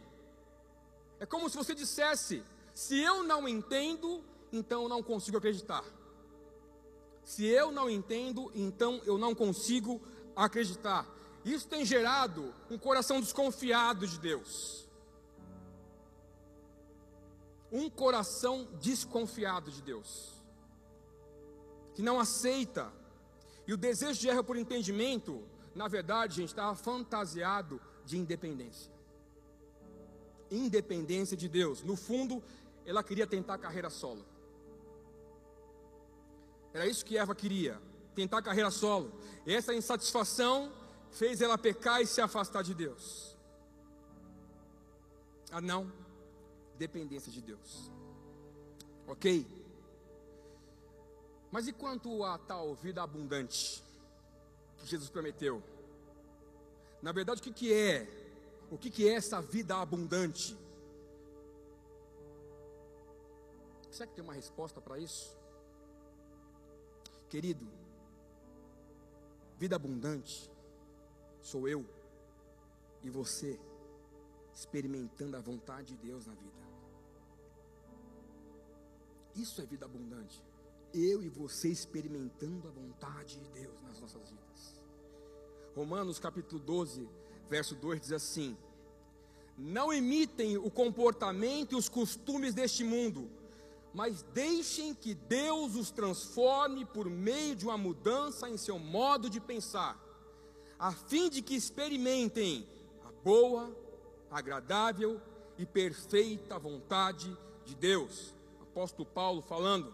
É 1.19 1.27
como 1.27 1.49
se 1.49 1.57
você 1.57 1.75
dissesse: 1.75 2.43
se 2.75 2.99
eu 3.01 3.23
não 3.23 3.49
entendo, 3.49 4.25
então 4.53 4.83
eu 4.85 4.89
não 4.89 5.03
consigo 5.03 5.39
acreditar. 5.39 5.85
Se 7.25 7.45
eu 7.45 7.71
não 7.71 7.89
entendo, 7.89 8.51
então 8.55 9.01
eu 9.05 9.17
não 9.19 9.35
consigo 9.35 10.01
acreditar. 10.35 11.07
Isso 11.45 11.69
tem 11.69 11.85
gerado 11.85 12.55
um 12.71 12.79
coração 12.79 13.21
desconfiado 13.21 14.07
de 14.07 14.19
Deus 14.19 14.81
um 17.73 17.89
coração 17.89 18.69
desconfiado 18.81 19.71
de 19.71 19.83
Deus, 19.83 20.33
que 21.95 22.03
não 22.03 22.19
aceita, 22.19 22.93
e 23.67 23.73
o 23.73 23.77
desejo 23.77 24.19
de 24.19 24.29
erro 24.29 24.43
por 24.43 24.57
entendimento, 24.57 25.43
na 25.75 25.87
verdade, 25.87 26.37
gente, 26.37 26.49
estava 26.49 26.75
fantasiado 26.75 27.81
de 28.11 28.19
independência. 28.19 28.93
Independência 30.51 31.37
de 31.37 31.49
Deus. 31.49 31.83
No 31.83 31.97
fundo, 31.97 32.43
ela 32.85 33.03
queria 33.03 33.27
tentar 33.27 33.57
carreira 33.57 33.89
solo. 33.89 34.25
Era 36.75 36.87
isso 36.87 37.05
que 37.05 37.17
Eva 37.17 37.35
queria, 37.35 37.81
tentar 38.15 38.43
carreira 38.43 38.71
solo. 38.71 39.13
E 39.47 39.55
essa 39.55 39.73
insatisfação 39.73 40.73
fez 41.11 41.41
ela 41.41 41.57
pecar 41.57 42.03
e 42.03 42.07
se 42.07 42.21
afastar 42.21 42.63
de 42.63 42.75
Deus. 42.75 43.37
Ah, 45.51 45.61
não 45.61 45.91
dependência 46.77 47.31
de 47.31 47.43
Deus. 47.43 47.91
Ok? 49.07 49.47
Mas 51.51 51.69
e 51.69 51.73
quanto 51.73 52.25
a 52.25 52.39
tal 52.39 52.75
vida 52.75 53.03
abundante 53.03 53.85
que 54.79 54.87
Jesus 54.87 55.11
prometeu? 55.11 55.63
Na 57.03 57.13
verdade, 57.13 57.41
o 57.41 57.45
que, 57.45 57.53
que 57.53 57.73
é? 57.73 58.07
O 58.71 58.79
que, 58.79 58.91
que 58.91 59.09
é 59.09 59.15
essa 59.15 59.41
vida 59.41 59.77
abundante? 59.77 60.57
Será 63.91 64.07
que 64.07 64.15
tem 64.15 64.23
uma 64.23 64.35
resposta 64.35 64.81
para 64.81 64.99
isso? 64.99 65.37
Querido, 67.29 67.67
vida 69.59 69.77
abundante 69.77 70.51
sou 71.43 71.69
eu 71.69 71.85
e 73.03 73.11
você 73.11 73.59
experimentando 74.55 75.37
a 75.37 75.41
vontade 75.41 75.97
de 75.97 76.07
Deus 76.07 76.27
na 76.27 76.35
vida. 76.35 76.61
Isso 79.35 79.61
é 79.61 79.65
vida 79.65 79.85
abundante. 79.85 80.45
Eu 80.93 81.23
e 81.23 81.29
você 81.29 81.69
experimentando 81.69 82.69
a 82.69 82.71
vontade 82.71 83.39
de 83.39 83.49
Deus 83.51 83.81
nas 83.83 84.01
nossas 84.01 84.29
vidas. 84.29 84.83
Romanos 85.75 86.19
capítulo 86.19 86.61
12, 86.61 87.09
verso 87.49 87.75
2 87.75 88.01
diz 88.01 88.13
assim: 88.13 88.57
não 89.61 89.93
imitem 89.93 90.57
o 90.57 90.71
comportamento 90.71 91.73
e 91.73 91.77
os 91.77 91.87
costumes 91.89 92.55
deste 92.55 92.83
mundo, 92.83 93.31
mas 93.93 94.23
deixem 94.33 94.95
que 94.95 95.15
Deus 95.15 95.75
os 95.75 95.91
transforme 95.91 96.87
por 96.87 97.11
meio 97.11 97.55
de 97.55 97.67
uma 97.67 97.77
mudança 97.77 98.49
em 98.49 98.57
seu 98.57 98.79
modo 98.79 99.29
de 99.29 99.39
pensar, 99.39 99.99
a 100.79 100.93
fim 100.93 101.29
de 101.29 101.43
que 101.43 101.55
experimentem 101.55 102.67
a 103.07 103.13
boa, 103.23 103.77
agradável 104.31 105.21
e 105.59 105.67
perfeita 105.67 106.59
vontade 106.59 107.37
de 107.67 107.75
Deus. 107.75 108.35
Apóstolo 108.63 109.05
Paulo 109.05 109.43
falando. 109.43 109.93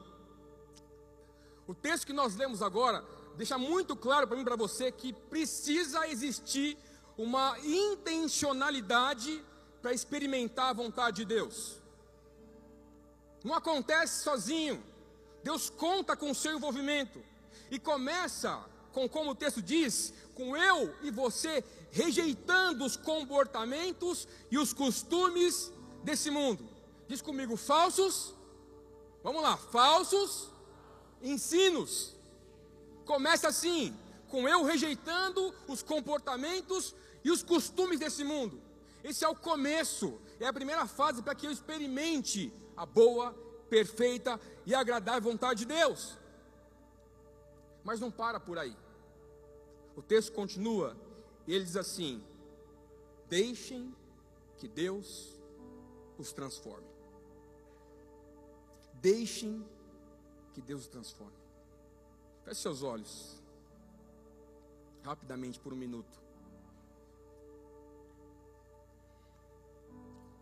O 1.66 1.74
texto 1.74 2.06
que 2.06 2.12
nós 2.12 2.36
lemos 2.36 2.62
agora 2.62 3.04
deixa 3.36 3.58
muito 3.58 3.94
claro 3.94 4.26
para 4.26 4.36
mim 4.36 4.44
para 4.44 4.56
você 4.56 4.90
que 4.90 5.12
precisa 5.12 6.08
existir 6.08 6.76
uma 7.16 7.56
intencionalidade 7.60 9.42
para 9.80 9.92
experimentar 9.92 10.70
a 10.70 10.72
vontade 10.72 11.18
de 11.18 11.24
Deus. 11.24 11.76
Não 13.44 13.54
acontece 13.54 14.24
sozinho. 14.24 14.82
Deus 15.44 15.70
conta 15.70 16.16
com 16.16 16.30
o 16.30 16.34
seu 16.34 16.56
envolvimento. 16.56 17.22
E 17.70 17.78
começa 17.78 18.64
com, 18.92 19.08
como 19.08 19.30
o 19.30 19.34
texto 19.34 19.62
diz, 19.62 20.12
com 20.34 20.56
eu 20.56 20.92
e 21.02 21.10
você 21.10 21.62
rejeitando 21.92 22.84
os 22.84 22.96
comportamentos 22.96 24.26
e 24.50 24.58
os 24.58 24.72
costumes 24.72 25.70
desse 26.02 26.30
mundo. 26.30 26.68
Diz 27.06 27.22
comigo, 27.22 27.56
falsos. 27.56 28.34
Vamos 29.22 29.42
lá, 29.42 29.56
falsos 29.56 30.50
ensinos. 31.22 32.15
Começa 33.06 33.48
assim, 33.48 33.96
com 34.28 34.48
eu 34.48 34.64
rejeitando 34.64 35.54
os 35.68 35.82
comportamentos 35.82 36.94
e 37.24 37.30
os 37.30 37.42
costumes 37.42 38.00
desse 38.00 38.24
mundo. 38.24 38.60
Esse 39.02 39.24
é 39.24 39.28
o 39.28 39.36
começo, 39.36 40.20
é 40.40 40.46
a 40.46 40.52
primeira 40.52 40.86
fase 40.86 41.22
para 41.22 41.34
que 41.34 41.46
eu 41.46 41.52
experimente 41.52 42.52
a 42.76 42.84
boa, 42.84 43.32
perfeita 43.70 44.40
e 44.66 44.74
agradável 44.74 45.22
vontade 45.22 45.60
de 45.60 45.66
Deus. 45.66 46.18
Mas 47.84 48.00
não 48.00 48.10
para 48.10 48.40
por 48.40 48.58
aí. 48.58 48.76
O 49.96 50.02
texto 50.02 50.32
continua 50.32 50.96
e 51.46 51.54
ele 51.54 51.64
diz 51.64 51.76
assim: 51.76 52.22
Deixem 53.28 53.94
que 54.58 54.66
Deus 54.66 55.38
os 56.18 56.32
transforme. 56.32 56.88
Deixem 58.94 59.64
que 60.52 60.60
Deus 60.60 60.82
os 60.82 60.88
transforme. 60.88 61.45
Feche 62.46 62.60
seus 62.60 62.84
olhos, 62.84 63.42
rapidamente, 65.02 65.58
por 65.58 65.72
um 65.72 65.76
minuto. 65.76 66.16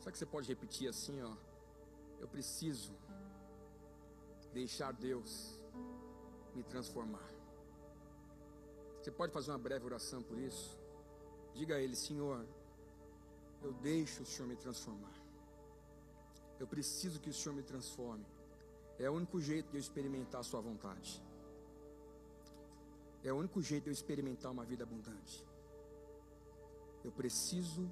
Será 0.01 0.13
que 0.13 0.19
você 0.19 0.27
pode 0.27 0.47
repetir 0.47 0.87
assim, 0.87 1.23
ó? 1.23 1.35
Eu 2.21 2.29
preciso 2.29 2.93
deixar 4.53 4.93
Deus 4.93 5.59
me 6.55 6.63
transformar. 6.63 7.31
Você 9.01 9.11
pode 9.11 9.33
fazer 9.33 9.53
uma 9.53 9.59
breve 9.59 9.87
oração 9.87 10.23
por 10.23 10.39
isso? 10.39 10.79
Diga 11.55 11.77
a 11.77 11.81
Ele, 11.81 11.97
Senhor, 11.97 12.45
eu 13.63 13.73
deixo 13.73 14.25
o 14.25 14.27
Senhor 14.27 14.47
me 14.47 14.57
transformar. 14.57 15.19
Eu 16.61 16.67
preciso 16.67 17.19
que 17.19 17.31
o 17.31 17.33
Senhor 17.33 17.55
me 17.55 17.63
transforme. 17.63 18.27
É 18.99 19.09
o 19.09 19.15
único 19.15 19.41
jeito 19.41 19.71
de 19.71 19.79
eu 19.79 19.81
experimentar 19.81 20.43
a 20.43 20.45
Sua 20.45 20.61
vontade. 20.61 21.23
É 23.25 23.33
o 23.33 23.37
único 23.37 23.61
jeito 23.63 23.85
de 23.85 23.91
eu 23.91 23.93
experimentar 23.93 24.53
uma 24.53 24.65
vida 24.67 24.85
abundante. 24.85 25.43
Eu 27.03 27.11
preciso 27.11 27.91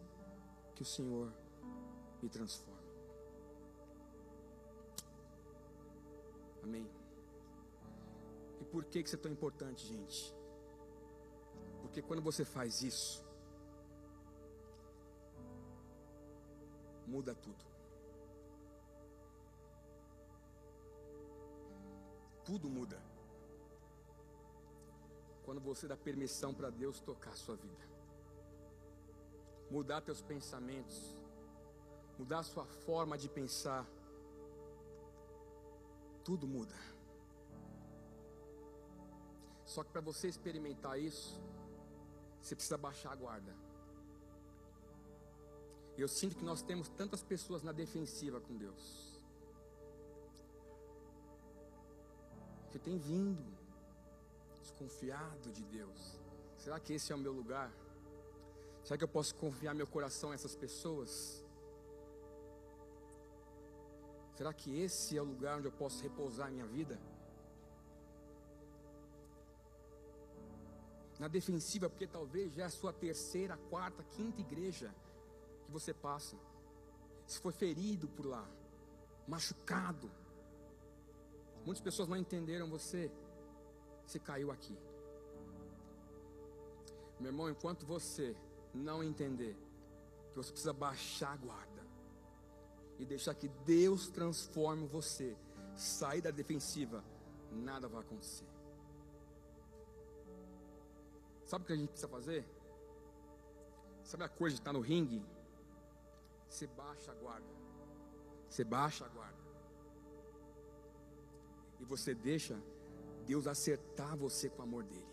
que 0.75 0.83
o 0.83 0.85
Senhor 0.85 1.33
me 2.23 2.29
transforme. 2.29 2.83
Amém. 6.63 6.89
E 8.61 8.65
por 8.67 8.85
que, 8.85 9.03
que 9.03 9.09
isso 9.09 9.17
é 9.17 9.19
tão 9.19 9.33
importante, 9.33 9.87
gente? 9.87 10.35
Porque 11.81 12.03
quando 12.03 12.23
você 12.23 12.45
faz 12.45 12.83
isso, 12.83 13.25
muda 17.07 17.35
tudo. 17.35 17.65
Tudo 22.45 22.69
muda. 22.69 23.12
Quando 25.53 25.65
você 25.65 25.87
dá 25.87 25.95
permissão 25.95 26.55
para 26.55 26.71
Deus 26.71 26.99
tocar 26.99 27.33
a 27.33 27.37
sua 27.37 27.57
vida, 27.57 27.85
mudar 29.71 30.01
teus 30.01 30.23
pensamentos, 30.23 31.15
mudar 32.19 32.39
a 32.39 32.43
sua 32.43 32.65
forma 32.65 33.19
de 33.19 33.29
pensar, 33.29 33.87
tudo 36.25 36.47
muda. 36.49 36.75
Só 39.67 39.85
que 39.85 39.91
para 39.91 40.01
você 40.01 40.27
experimentar 40.27 40.99
isso, 40.99 41.39
você 42.41 42.55
precisa 42.55 42.79
baixar 42.79 43.13
a 43.13 43.17
guarda. 43.17 43.55
Eu 45.99 46.09
sinto 46.09 46.35
que 46.35 46.45
nós 46.47 46.63
temos 46.63 46.89
tantas 46.89 47.23
pessoas 47.23 47.63
na 47.63 47.73
defensiva 47.73 48.41
com 48.41 48.57
Deus. 48.57 49.23
Que 52.71 52.79
tem 52.79 52.97
vindo 52.97 53.52
desconfiado 54.83 55.53
de 55.53 55.65
Deus. 55.65 56.21
Será 56.57 56.79
que 56.81 56.93
esse 56.95 57.13
é 57.13 57.15
o 57.15 57.19
meu 57.19 57.33
lugar? 57.33 57.73
Será 58.85 58.99
que 58.99 59.05
eu 59.05 59.09
posso 59.09 59.35
confiar 59.37 59.75
meu 59.75 59.87
coração 59.87 60.33
a 60.33 60.35
essas 60.35 60.57
pessoas? 60.57 61.45
Será 64.37 64.53
que 64.53 64.81
esse 64.81 65.17
é 65.17 65.23
o 65.23 65.25
lugar 65.25 65.59
onde 65.59 65.69
eu 65.69 65.73
posso 65.73 66.03
repousar 66.03 66.51
minha 66.51 66.67
vida? 66.67 66.99
Na 71.19 71.29
defensiva, 71.29 71.89
porque 71.89 72.07
talvez 72.07 72.53
já 72.55 72.65
é 72.65 72.67
a 72.67 72.71
sua 72.71 72.93
terceira, 72.93 73.57
quarta, 73.71 74.03
quinta 74.03 74.41
igreja 74.41 74.93
que 75.65 75.71
você 75.71 75.95
passa. 75.95 76.37
Se 77.27 77.39
foi 77.39 77.53
ferido 77.53 78.09
por 78.09 78.27
lá, 78.27 78.49
machucado. 79.29 80.11
Muitas 81.65 81.83
pessoas 81.83 82.09
não 82.09 82.17
entenderam 82.17 82.69
você. 82.69 83.13
Você 84.07 84.19
caiu 84.19 84.51
aqui. 84.51 84.77
Meu 87.19 87.31
irmão, 87.31 87.49
enquanto 87.49 87.87
você 87.87 88.37
não 88.75 89.03
entender 89.03 89.57
que 90.31 90.37
você 90.37 90.51
precisa 90.51 90.73
baixar 90.73 91.33
a 91.33 91.37
guarda, 91.37 91.83
e 93.03 93.05
deixar 93.05 93.35
que 93.35 93.49
Deus 93.49 94.09
transforme 94.09 94.87
você, 94.87 95.37
sair 95.75 96.21
da 96.21 96.31
defensiva, 96.31 97.03
nada 97.51 97.89
vai 97.89 98.01
acontecer. 98.01 98.47
Sabe 101.45 101.65
o 101.65 101.67
que 101.67 101.73
a 101.73 101.77
gente 101.77 101.89
precisa 101.89 102.09
fazer? 102.09 102.47
Sabe 104.05 104.23
a 104.23 104.29
coisa 104.29 104.55
de 104.55 104.61
estar 104.61 104.73
no 104.73 104.81
ringue? 104.81 105.21
Você 106.49 106.67
baixa 106.69 107.11
a 107.11 107.15
guarda. 107.15 107.47
Você 108.49 108.63
baixa 108.63 109.05
a 109.05 109.09
guarda. 109.09 109.43
E 111.81 111.85
você 111.85 112.15
deixa 112.15 112.57
Deus 113.23 113.47
acertar 113.47 114.17
você 114.17 114.49
com 114.49 114.61
o 114.61 114.65
amor 114.65 114.85
dele. 114.85 115.07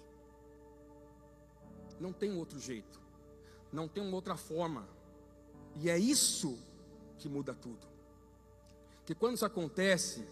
Não 1.99 2.11
tem 2.11 2.35
outro 2.37 2.59
jeito. 2.59 2.99
Não 3.71 3.87
tem 3.87 4.13
outra 4.13 4.35
forma. 4.35 4.87
E 5.75 5.89
é 5.89 5.97
isso 5.97 6.57
que 7.17 7.29
muda 7.29 7.53
tudo. 7.53 7.87
Que 9.05 9.15
quando 9.15 9.35
isso 9.35 9.45
acontece, 9.45 10.25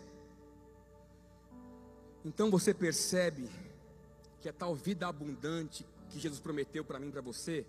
então 2.23 2.51
você 2.51 2.73
percebe 2.73 3.49
que 4.39 4.49
a 4.49 4.53
tal 4.53 4.75
vida 4.75 5.07
abundante 5.07 5.85
que 6.09 6.19
Jesus 6.19 6.39
prometeu 6.39 6.83
para 6.83 6.99
mim 6.99 7.11
para 7.11 7.21
você, 7.21 7.65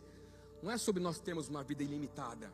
não 0.62 0.70
é 0.70 0.78
sobre 0.78 1.02
nós 1.02 1.18
termos 1.18 1.48
uma 1.48 1.62
vida 1.62 1.82
ilimitada. 1.82 2.52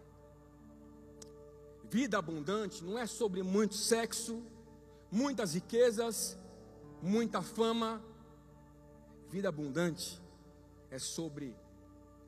Vida 1.90 2.18
abundante 2.18 2.82
não 2.82 2.98
é 2.98 3.06
sobre 3.06 3.42
muito 3.42 3.74
sexo, 3.74 4.42
muitas 5.10 5.54
riquezas, 5.54 6.38
muita 7.04 7.42
fama. 7.42 8.02
Vida 9.30 9.48
abundante 9.48 10.20
é 10.90 10.98
sobre 10.98 11.56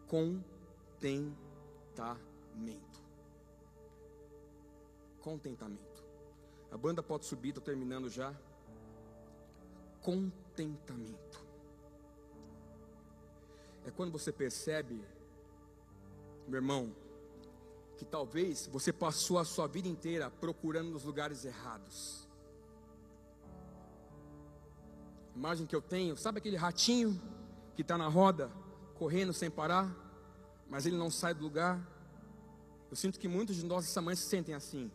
contentamento 0.07 1.37
contentamento. 5.27 6.05
A 6.71 6.79
banda 6.79 7.03
pode 7.03 7.25
subir, 7.25 7.49
estou 7.49 7.65
terminando 7.65 8.09
já. 8.09 8.33
Contentamento. 10.01 11.45
É 13.85 13.91
quando 13.91 14.13
você 14.13 14.31
percebe, 14.31 15.05
meu 16.47 16.59
irmão, 16.59 16.95
que 17.99 18.05
talvez 18.05 18.69
você 18.69 18.93
passou 18.93 19.41
a 19.41 19.45
sua 19.45 19.67
vida 19.67 19.89
inteira 19.89 20.31
procurando 20.31 20.91
nos 20.91 21.03
lugares 21.03 21.45
errados. 21.45 22.26
Imagem 25.37 25.67
que 25.67 25.77
eu 25.77 25.83
tenho, 25.83 26.17
sabe 26.17 26.39
aquele 26.39 26.57
ratinho 26.57 27.21
que 27.75 27.83
está 27.83 27.99
na 27.99 28.09
roda, 28.09 28.51
correndo 28.95 29.33
sem 29.33 29.51
parar, 29.51 29.95
mas 30.69 30.87
ele 30.87 30.97
não 30.97 31.11
sai 31.11 31.35
do 31.35 31.43
lugar? 31.43 31.79
Eu 32.91 32.97
sinto 32.97 33.21
que 33.21 33.29
muitos 33.29 33.57
de 33.57 33.65
nós 33.65 33.85
essa 33.85 34.01
manhã 34.01 34.17
se 34.17 34.23
sentem 34.23 34.55
assim. 34.55 34.91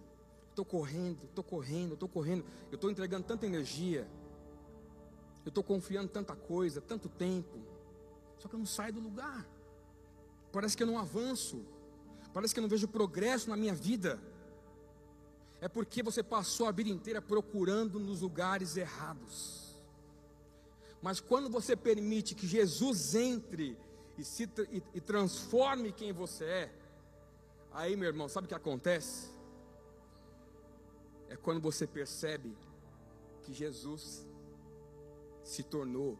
Estou 0.50 0.66
correndo, 0.66 1.26
estou 1.26 1.44
correndo, 1.44 1.94
estou 1.94 2.10
correndo. 2.10 2.44
Eu 2.72 2.76
estou 2.76 2.90
entregando 2.90 3.26
tanta 3.26 3.46
energia. 3.46 4.08
Eu 5.46 5.50
estou 5.50 5.64
confiando 5.64 6.10
tanta 6.10 6.36
coisa, 6.36 6.82
tanto 6.82 7.08
tempo. 7.08 7.60
Só 8.40 8.48
que 8.48 8.56
eu 8.56 8.60
não 8.60 8.66
saio 8.66 8.94
do 8.94 9.00
lugar. 9.00 9.48
Parece 10.52 10.76
que 10.76 10.84
eu 10.84 10.88
não 10.88 10.98
avanço. 10.98 11.64
Parece 12.34 12.54
que 12.54 12.60
eu 12.60 12.64
não 12.64 12.70
vejo 12.70 12.88
progresso 12.88 13.50
na 13.50 13.56
minha 13.56 13.74
vida. 13.74 14.20
É 15.60 15.68
porque 15.68 16.02
você 16.02 16.24
passou 16.24 16.68
a 16.68 16.72
vida 16.72 16.90
inteira 16.90 17.22
procurando 17.22 18.00
nos 18.00 18.22
lugares 18.22 18.76
errados. 18.76 19.61
Mas 21.02 21.20
quando 21.20 21.50
você 21.50 21.76
permite 21.76 22.36
que 22.36 22.46
Jesus 22.46 23.16
entre 23.16 23.78
e, 24.18 24.24
se, 24.24 24.44
e, 24.72 24.84
e 24.94 25.02
transforme 25.02 25.92
quem 25.92 26.14
você 26.14 26.46
é, 26.46 26.76
aí 27.72 27.96
meu 27.96 28.08
irmão, 28.08 28.30
sabe 28.30 28.46
o 28.46 28.48
que 28.48 28.56
acontece? 28.56 29.32
É 31.28 31.36
quando 31.36 31.62
você 31.62 31.88
percebe 31.88 32.56
que 33.42 33.54
Jesus 33.54 34.28
se 35.44 35.64
tornou 35.64 36.20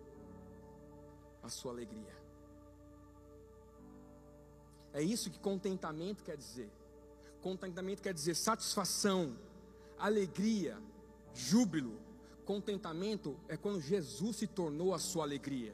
a 1.44 1.50
sua 1.50 1.72
alegria. 1.72 2.22
É 4.94 5.02
isso 5.02 5.30
que 5.30 5.40
contentamento 5.40 6.24
quer 6.24 6.38
dizer. 6.38 6.72
Contentamento 7.42 8.02
quer 8.02 8.14
dizer 8.14 8.36
satisfação, 8.36 9.38
alegria, 9.98 10.78
júbilo. 11.34 12.01
Contentamento 12.52 13.40
é 13.48 13.56
quando 13.56 13.80
Jesus 13.80 14.36
se 14.36 14.46
tornou 14.46 14.94
a 14.94 15.00
sua 15.00 15.24
alegria. 15.24 15.74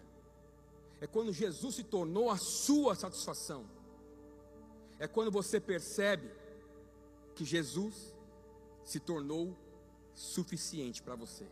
É 1.01 1.07
quando 1.07 1.33
Jesus 1.33 1.73
se 1.73 1.83
tornou 1.83 2.29
a 2.29 2.37
sua 2.37 2.93
satisfação. 2.93 3.65
É 4.99 5.07
quando 5.07 5.31
você 5.31 5.59
percebe 5.59 6.29
que 7.33 7.43
Jesus 7.43 8.13
se 8.85 8.99
tornou 8.99 9.57
suficiente 10.13 11.01
para 11.01 11.15
você. 11.15 11.47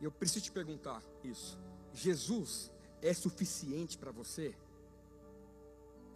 Eu 0.00 0.12
preciso 0.12 0.44
te 0.44 0.52
perguntar 0.52 1.02
isso. 1.24 1.58
Jesus 1.92 2.70
é 3.02 3.12
suficiente 3.12 3.98
para 3.98 4.12
você? 4.12 4.54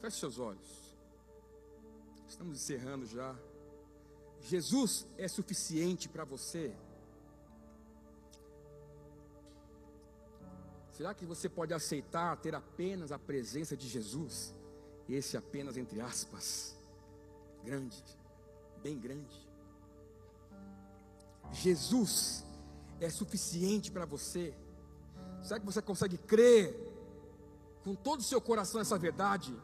Feche 0.01 0.21
seus 0.21 0.39
olhos. 0.39 0.97
Estamos 2.29 2.57
encerrando 2.57 3.07
já. 3.07 3.37
Jesus 4.41 5.05
é 5.17 5.27
suficiente 5.27 6.09
para 6.09 6.25
você? 6.25 6.73
Será 10.99 11.15
que 11.15 11.25
você 11.25 11.49
pode 11.49 11.73
aceitar 11.73 12.37
ter 12.39 12.57
apenas 12.57 13.13
a 13.13 13.19
presença 13.21 13.77
de 13.77 13.89
Jesus? 13.89 14.53
Esse 15.09 15.37
apenas 15.37 15.77
entre 15.77 16.01
aspas, 16.01 16.77
grande, 17.65 18.03
bem 18.83 18.99
grande. 18.99 19.49
Jesus 21.53 22.45
é 23.01 23.09
suficiente 23.09 23.93
para 23.93 24.05
você? 24.07 24.53
Será 25.41 25.61
que 25.61 25.67
você 25.67 25.81
consegue 25.81 26.19
crer 26.19 26.75
com 27.85 27.95
todo 27.95 28.19
o 28.19 28.25
seu 28.25 28.41
coração 28.41 28.81
essa 28.81 28.99
verdade? 28.99 29.57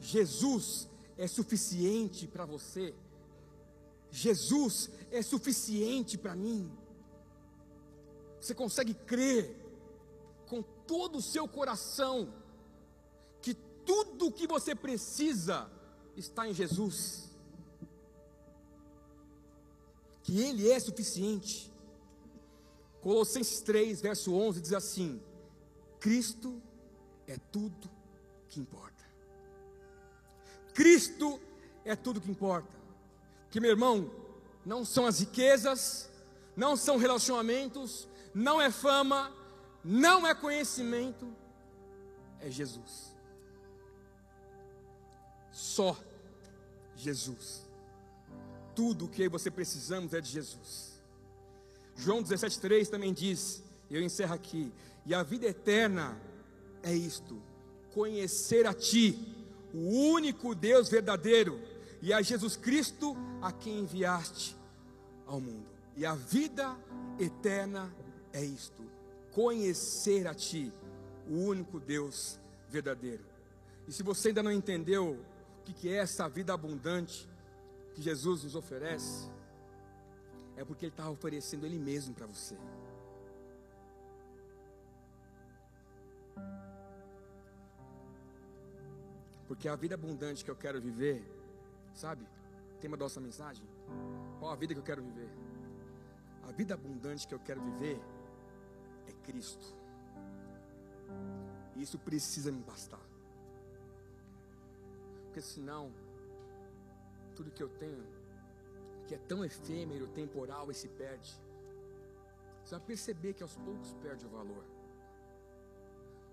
Jesus 0.00 0.88
é 1.18 1.26
suficiente 1.26 2.26
para 2.26 2.46
você. 2.46 2.94
Jesus 4.10 4.88
é 5.10 5.20
suficiente 5.20 6.16
para 6.16 6.34
mim. 6.34 6.72
Você 8.40 8.54
consegue 8.54 8.94
crer 8.94 9.63
todo 10.86 11.18
o 11.18 11.22
seu 11.22 11.46
coração 11.48 12.32
que 13.40 13.54
tudo 13.54 14.26
o 14.26 14.32
que 14.32 14.46
você 14.46 14.74
precisa 14.74 15.70
está 16.16 16.48
em 16.48 16.54
Jesus. 16.54 17.30
Que 20.22 20.40
Ele 20.40 20.70
é 20.70 20.80
suficiente. 20.80 21.72
Colossenses 23.02 23.60
3, 23.60 24.00
verso 24.00 24.34
11 24.34 24.60
diz 24.60 24.72
assim: 24.72 25.20
Cristo 26.00 26.62
é 27.26 27.36
tudo 27.52 27.90
que 28.48 28.58
importa. 28.60 29.04
Cristo 30.72 31.40
é 31.84 31.94
tudo 31.94 32.20
que 32.20 32.30
importa. 32.30 32.74
Que 33.50 33.60
meu 33.60 33.70
irmão, 33.70 34.10
não 34.64 34.84
são 34.84 35.06
as 35.06 35.20
riquezas, 35.20 36.10
não 36.56 36.76
são 36.76 36.96
relacionamentos, 36.96 38.08
não 38.32 38.60
é 38.60 38.70
fama, 38.70 39.32
não 39.84 40.26
é 40.26 40.34
conhecimento, 40.34 41.30
é 42.40 42.50
Jesus. 42.50 43.14
Só 45.52 45.96
Jesus. 46.96 47.68
Tudo 48.74 49.04
o 49.04 49.08
que 49.08 49.28
você 49.28 49.50
precisamos 49.50 50.14
é 50.14 50.20
de 50.20 50.28
Jesus. 50.30 51.00
João 51.96 52.22
17,3 52.22 52.88
também 52.88 53.12
diz, 53.12 53.62
eu 53.90 54.02
encerro 54.02 54.34
aqui, 54.34 54.72
e 55.06 55.14
a 55.14 55.22
vida 55.22 55.46
eterna 55.46 56.18
é 56.82 56.92
isto: 56.92 57.40
conhecer 57.92 58.66
a 58.66 58.74
Ti, 58.74 59.18
o 59.72 60.10
único 60.10 60.54
Deus 60.54 60.88
verdadeiro, 60.88 61.60
e 62.00 62.12
a 62.12 62.20
Jesus 62.22 62.56
Cristo 62.56 63.16
a 63.40 63.52
quem 63.52 63.80
enviaste 63.80 64.56
ao 65.26 65.40
mundo. 65.40 65.66
E 65.96 66.04
a 66.04 66.14
vida 66.14 66.76
eterna 67.18 67.94
é 68.32 68.44
isto: 68.44 68.82
conhecer 69.34 70.26
a 70.28 70.34
Ti, 70.34 70.72
o 71.28 71.34
único 71.34 71.80
Deus 71.80 72.38
verdadeiro. 72.68 73.24
E 73.86 73.92
se 73.92 74.02
você 74.02 74.28
ainda 74.28 74.42
não 74.42 74.52
entendeu 74.52 75.18
o 75.58 75.64
que 75.64 75.88
é 75.88 75.96
essa 75.96 76.28
vida 76.28 76.54
abundante 76.54 77.28
que 77.94 78.00
Jesus 78.00 78.44
nos 78.44 78.54
oferece, 78.54 79.28
é 80.56 80.64
porque 80.64 80.86
Ele 80.86 80.92
está 80.92 81.10
oferecendo 81.10 81.66
Ele 81.66 81.78
mesmo 81.78 82.14
para 82.14 82.26
você. 82.26 82.56
Porque 89.48 89.68
a 89.68 89.76
vida 89.76 89.94
abundante 89.94 90.44
que 90.44 90.50
eu 90.50 90.56
quero 90.56 90.80
viver, 90.80 91.22
sabe? 91.92 92.26
Tema 92.80 92.96
da 92.96 93.04
nossa 93.04 93.20
mensagem. 93.20 93.64
Qual 94.38 94.50
a 94.50 94.56
vida 94.56 94.74
que 94.74 94.80
eu 94.80 94.84
quero 94.84 95.02
viver? 95.02 95.28
A 96.44 96.52
vida 96.52 96.74
abundante 96.74 97.26
que 97.26 97.34
eu 97.34 97.38
quero 97.40 97.60
viver 97.60 98.00
Cristo. 99.24 99.74
E 101.74 101.82
isso 101.82 101.98
precisa 101.98 102.52
me 102.52 102.62
bastar. 102.62 103.00
Porque 105.24 105.40
senão, 105.40 105.92
tudo 107.34 107.50
que 107.50 107.62
eu 107.62 107.68
tenho, 107.68 108.06
que 109.08 109.14
é 109.14 109.18
tão 109.18 109.44
efêmero, 109.44 110.06
temporal 110.08 110.70
e 110.70 110.74
se 110.74 110.88
perde. 110.88 111.34
Você 112.64 112.76
vai 112.76 112.86
perceber 112.86 113.34
que 113.34 113.42
aos 113.42 113.56
poucos 113.56 113.92
perde 113.94 114.24
o 114.24 114.28
valor. 114.28 114.64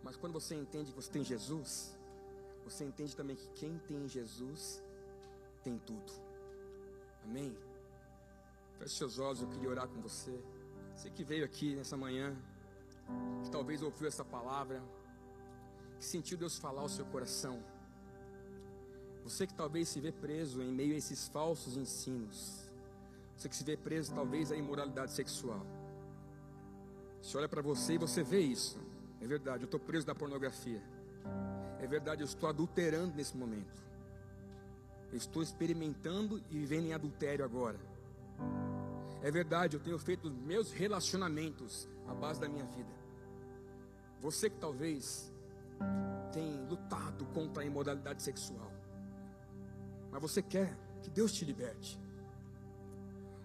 Mas 0.04 0.16
quando 0.16 0.34
você 0.34 0.56
entende 0.56 0.92
que 0.92 0.96
você 0.96 1.12
tem 1.12 1.24
Jesus, 1.24 1.98
você 2.64 2.86
entende 2.86 3.16
também 3.16 3.36
que 3.36 3.48
quem 3.50 3.78
tem 3.80 4.08
Jesus 4.08 4.82
tem 5.64 5.78
tudo. 5.80 6.12
Amém? 7.24 7.56
Feche 8.78 8.96
seus 8.96 9.20
olhos, 9.20 9.42
eu 9.42 9.48
queria 9.48 9.70
orar 9.70 9.88
com 9.88 10.02
você. 10.02 10.40
Você 10.96 11.10
que 11.10 11.24
veio 11.24 11.46
aqui 11.46 11.76
nessa 11.76 11.98
manhã, 11.98 12.36
que 13.44 13.50
talvez 13.50 13.82
ouviu 13.82 14.08
essa 14.08 14.24
palavra, 14.24 14.82
que 15.98 16.06
sentiu 16.06 16.38
Deus 16.38 16.58
falar 16.58 16.82
ao 16.82 16.90
seu 16.90 17.06
coração. 17.06 17.64
Você 19.24 19.46
que 19.46 19.54
talvez 19.54 19.88
se 19.90 20.00
vê 20.00 20.12
preso 20.12 20.62
em 20.62 20.72
meio 20.72 20.94
a 20.94 20.98
esses 20.98 21.28
falsos 21.28 21.78
ensinos. 21.78 22.72
Você 23.38 23.50
que 23.50 23.56
se 23.56 23.64
vê 23.64 23.78
preso 23.78 24.14
talvez 24.14 24.52
à 24.52 24.56
imoralidade 24.56 25.12
sexual. 25.12 25.66
Você 27.22 27.38
olha 27.38 27.48
para 27.48 27.62
você 27.62 27.94
e 27.94 27.98
você 27.98 28.24
vê 28.24 28.40
isso. 28.40 28.80
É 29.20 29.28
verdade, 29.28 29.64
eu 29.64 29.66
estou 29.66 29.80
preso 29.80 30.06
da 30.08 30.16
pornografia. 30.16 30.82
É 31.80 31.88
verdade, 31.88 32.22
eu 32.22 32.26
estou 32.26 32.50
adulterando 32.50 33.16
nesse 33.16 33.38
momento. 33.38 33.82
Eu 35.12 35.18
estou 35.18 35.44
experimentando 35.44 36.42
e 36.50 36.58
vivendo 36.58 36.86
em 36.86 36.94
adultério 36.94 37.46
agora. 37.46 37.80
É 39.22 39.30
verdade, 39.30 39.76
eu 39.76 39.80
tenho 39.80 40.00
feito 40.00 40.32
meus 40.32 40.72
relacionamentos 40.72 41.88
a 42.08 42.14
base 42.14 42.40
da 42.40 42.50
minha 42.50 42.66
vida. 42.66 43.01
Você 44.22 44.50
que 44.50 44.58
talvez 44.58 45.32
tem 46.32 46.66
lutado 46.70 47.26
contra 47.34 47.64
a 47.64 47.66
imoralidade 47.66 48.22
sexual, 48.22 48.72
mas 50.12 50.22
você 50.22 50.42
quer 50.42 50.78
que 51.02 51.10
Deus 51.10 51.34
te 51.34 51.44
liberte. 51.44 52.00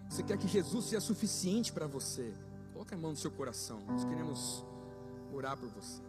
Você 0.09 0.23
quer 0.23 0.37
que 0.37 0.47
Jesus 0.47 0.85
seja 0.85 1.01
suficiente 1.01 1.73
para 1.73 1.87
você. 1.87 2.33
Coloque 2.73 2.93
a 2.93 2.97
mão 2.97 3.11
no 3.11 3.17
seu 3.17 3.31
coração. 3.31 3.81
Nós 3.87 4.05
queremos 4.05 4.63
orar 5.33 5.57
por 5.57 5.69
você. 5.69 6.01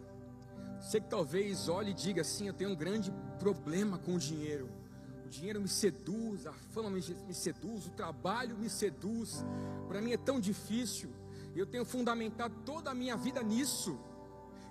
Você 0.80 1.00
que 1.00 1.08
talvez 1.08 1.68
olhe 1.68 1.90
e 1.90 1.94
diga 1.94 2.20
assim: 2.20 2.46
Eu 2.46 2.54
tenho 2.54 2.70
um 2.70 2.76
grande 2.76 3.12
problema 3.38 3.98
com 3.98 4.14
o 4.14 4.18
dinheiro. 4.18 4.68
O 5.24 5.28
dinheiro 5.28 5.60
me 5.60 5.68
seduz, 5.68 6.46
a 6.46 6.52
fama 6.52 6.88
me, 6.88 7.02
seduz, 7.34 7.86
o 7.86 7.90
trabalho 7.90 8.56
me 8.56 8.70
seduz. 8.70 9.44
Para 9.86 10.00
mim 10.00 10.12
é 10.12 10.16
tão 10.16 10.40
difícil. 10.40 11.10
Eu 11.54 11.66
tenho 11.66 11.84
fundamentado 11.84 12.54
toda 12.64 12.90
a 12.90 12.94
minha 12.94 13.16
vida 13.16 13.42
nisso. 13.42 13.98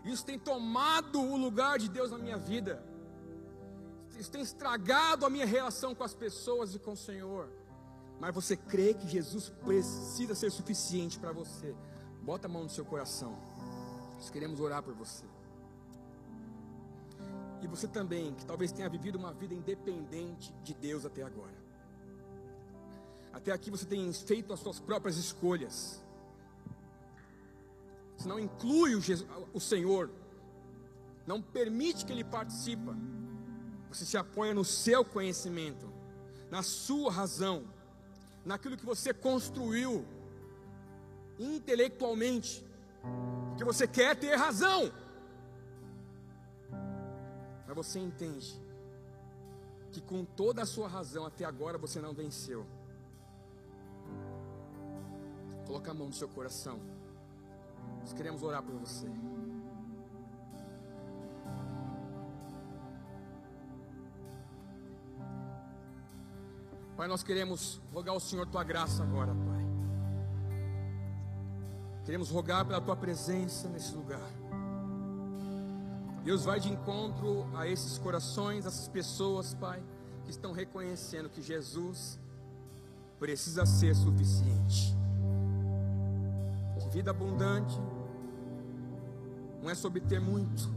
Isso 0.08 0.26
tem 0.26 0.40
tomado 0.40 1.22
o 1.22 1.36
lugar 1.36 1.78
de 1.78 1.90
Deus 1.90 2.12
na 2.12 2.18
minha 2.18 2.38
vida. 2.38 2.84
isso 4.18 4.32
tem 4.32 4.42
estragado 4.42 5.26
a 5.26 5.30
minha 5.30 5.46
relação 5.46 5.94
com 5.94 6.04
as 6.04 6.16
pessoas 6.16 6.74
e 6.74 6.80
com 6.80 6.94
o 6.94 6.98
Senhor. 6.98 7.50
Mas 8.20 8.34
você 8.34 8.56
crê 8.56 8.94
que 8.94 9.08
Jesus 9.08 9.50
precisa 9.64 10.34
ser 10.34 10.50
suficiente 10.52 11.20
para 11.20 11.32
você. 11.32 11.76
Bota 12.24 12.48
a 12.48 12.50
mão 12.50 12.64
no 12.64 12.70
seu 12.70 12.84
coração. 12.84 13.38
Nós 14.16 14.30
queremos 14.30 14.60
orar 14.60 14.82
por 14.82 14.96
você. 14.96 15.26
E 17.62 17.68
você 17.68 17.88
também, 17.88 18.34
que 18.34 18.46
talvez 18.46 18.72
tenha 18.72 18.90
vivido 18.90 19.18
uma 19.18 19.34
vida 19.34 19.54
independente 19.54 20.54
de 20.64 20.74
Deus 20.74 21.06
até 21.06 21.22
agora. 21.22 21.56
Até 23.34 23.52
aqui 23.52 23.70
você 23.70 23.86
tem 23.86 24.12
feito 24.14 24.52
as 24.52 24.60
suas 24.60 24.80
próprias 24.80 25.18
escolhas. 25.18 26.02
Você 28.18 28.28
não 28.28 28.40
inclui 28.40 28.96
o, 28.96 29.02
Jesus, 29.02 29.30
o 29.54 29.60
Senhor. 29.60 30.10
Não 31.26 31.42
permite 31.42 32.06
que 32.06 32.12
Ele 32.12 32.24
participe. 32.24 32.90
Você 33.90 34.06
se 34.06 34.18
apoia 34.18 34.54
no 34.54 34.66
seu 34.66 35.06
conhecimento, 35.06 35.88
na 36.50 36.64
sua 36.64 37.12
razão, 37.12 37.66
naquilo 38.44 38.76
que 38.76 38.86
você 38.86 39.14
construiu 39.14 40.06
intelectualmente, 41.38 42.66
que 43.58 43.64
você 43.64 43.88
quer 43.88 44.16
ter 44.16 44.36
razão. 44.36 44.92
Mas 47.68 47.76
você 47.76 48.00
entende 48.00 48.60
que 49.92 50.02
com 50.02 50.26
toda 50.26 50.64
a 50.64 50.66
sua 50.66 50.88
razão 50.88 51.26
até 51.26 51.46
agora 51.46 51.78
você 51.78 52.02
não 52.02 52.14
venceu. 52.14 52.66
Coloca 55.66 55.92
a 55.92 55.94
mão 55.94 56.08
no 56.08 56.14
seu 56.14 56.30
coração. 56.30 56.97
Nós 58.08 58.14
queremos 58.14 58.42
orar 58.42 58.64
por 58.64 58.74
você. 58.74 59.06
Pai, 66.96 67.06
nós 67.10 67.22
queremos 67.22 67.82
rogar 67.94 68.14
ao 68.14 68.22
Senhor 68.22 68.48
tua 68.48 68.64
graça 68.64 69.04
agora, 69.04 69.36
Pai. 69.36 69.66
Queremos 72.06 72.32
rogar 72.32 72.64
pela 72.64 72.80
tua 72.80 72.96
presença 72.96 73.68
nesse 73.68 73.94
lugar. 73.94 74.32
Deus 76.24 76.46
vai 76.46 76.62
de 76.62 76.72
encontro 76.72 77.46
a 77.58 77.68
esses 77.68 77.98
corações, 77.98 78.66
essas 78.66 78.88
pessoas, 78.88 79.54
Pai, 79.54 79.84
que 80.24 80.32
estão 80.32 80.54
reconhecendo 80.54 81.30
que 81.30 81.42
Jesus 81.42 82.18
precisa 83.20 83.66
ser 83.66 83.94
suficiente. 83.94 84.96
Que 86.80 86.88
vida 86.88 87.12
abundante 87.12 87.78
não 89.62 89.70
é 89.70 89.76
sobre 89.76 90.02
ter 90.02 90.20
muito, 90.20 90.70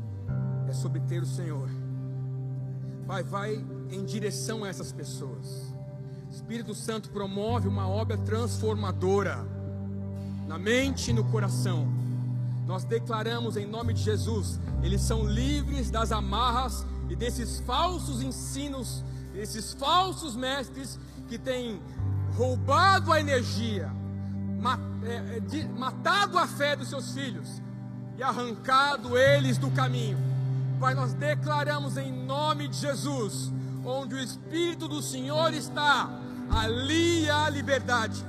é 0.68 0.72
sobre 0.72 1.00
ter 1.00 1.22
o 1.22 1.26
Senhor. 1.26 1.68
Pai, 3.06 3.22
vai 3.22 3.64
em 3.90 4.04
direção 4.04 4.64
a 4.64 4.68
essas 4.68 4.92
pessoas. 4.92 5.74
Espírito 6.30 6.74
Santo 6.74 7.10
promove 7.10 7.66
uma 7.66 7.88
obra 7.88 8.16
transformadora 8.16 9.44
na 10.46 10.58
mente 10.58 11.10
e 11.10 11.12
no 11.12 11.24
coração. 11.24 11.88
Nós 12.66 12.84
declaramos 12.84 13.56
em 13.56 13.66
nome 13.66 13.92
de 13.92 14.02
Jesus, 14.02 14.60
eles 14.82 15.00
são 15.00 15.26
livres 15.26 15.90
das 15.90 16.12
amarras 16.12 16.86
e 17.08 17.16
desses 17.16 17.58
falsos 17.60 18.22
ensinos, 18.22 19.04
desses 19.32 19.72
falsos 19.72 20.36
mestres 20.36 20.98
que 21.28 21.36
têm 21.36 21.80
roubado 22.36 23.12
a 23.12 23.20
energia, 23.20 23.90
é, 25.04 25.38
é, 25.38 25.68
matado 25.76 26.38
a 26.38 26.46
fé 26.46 26.76
dos 26.76 26.88
seus 26.88 27.12
filhos 27.12 27.60
e 28.20 28.22
arrancado 28.22 29.16
eles 29.16 29.56
do 29.56 29.70
caminho. 29.70 30.18
Pai, 30.78 30.92
nós 30.92 31.14
declaramos 31.14 31.96
em 31.96 32.12
nome 32.12 32.68
de 32.68 32.76
Jesus 32.76 33.50
onde 33.82 34.14
o 34.14 34.18
Espírito 34.18 34.86
do 34.86 35.00
Senhor 35.00 35.54
está, 35.54 36.06
ali 36.50 37.30
há 37.30 37.48
liberdade. 37.48 38.22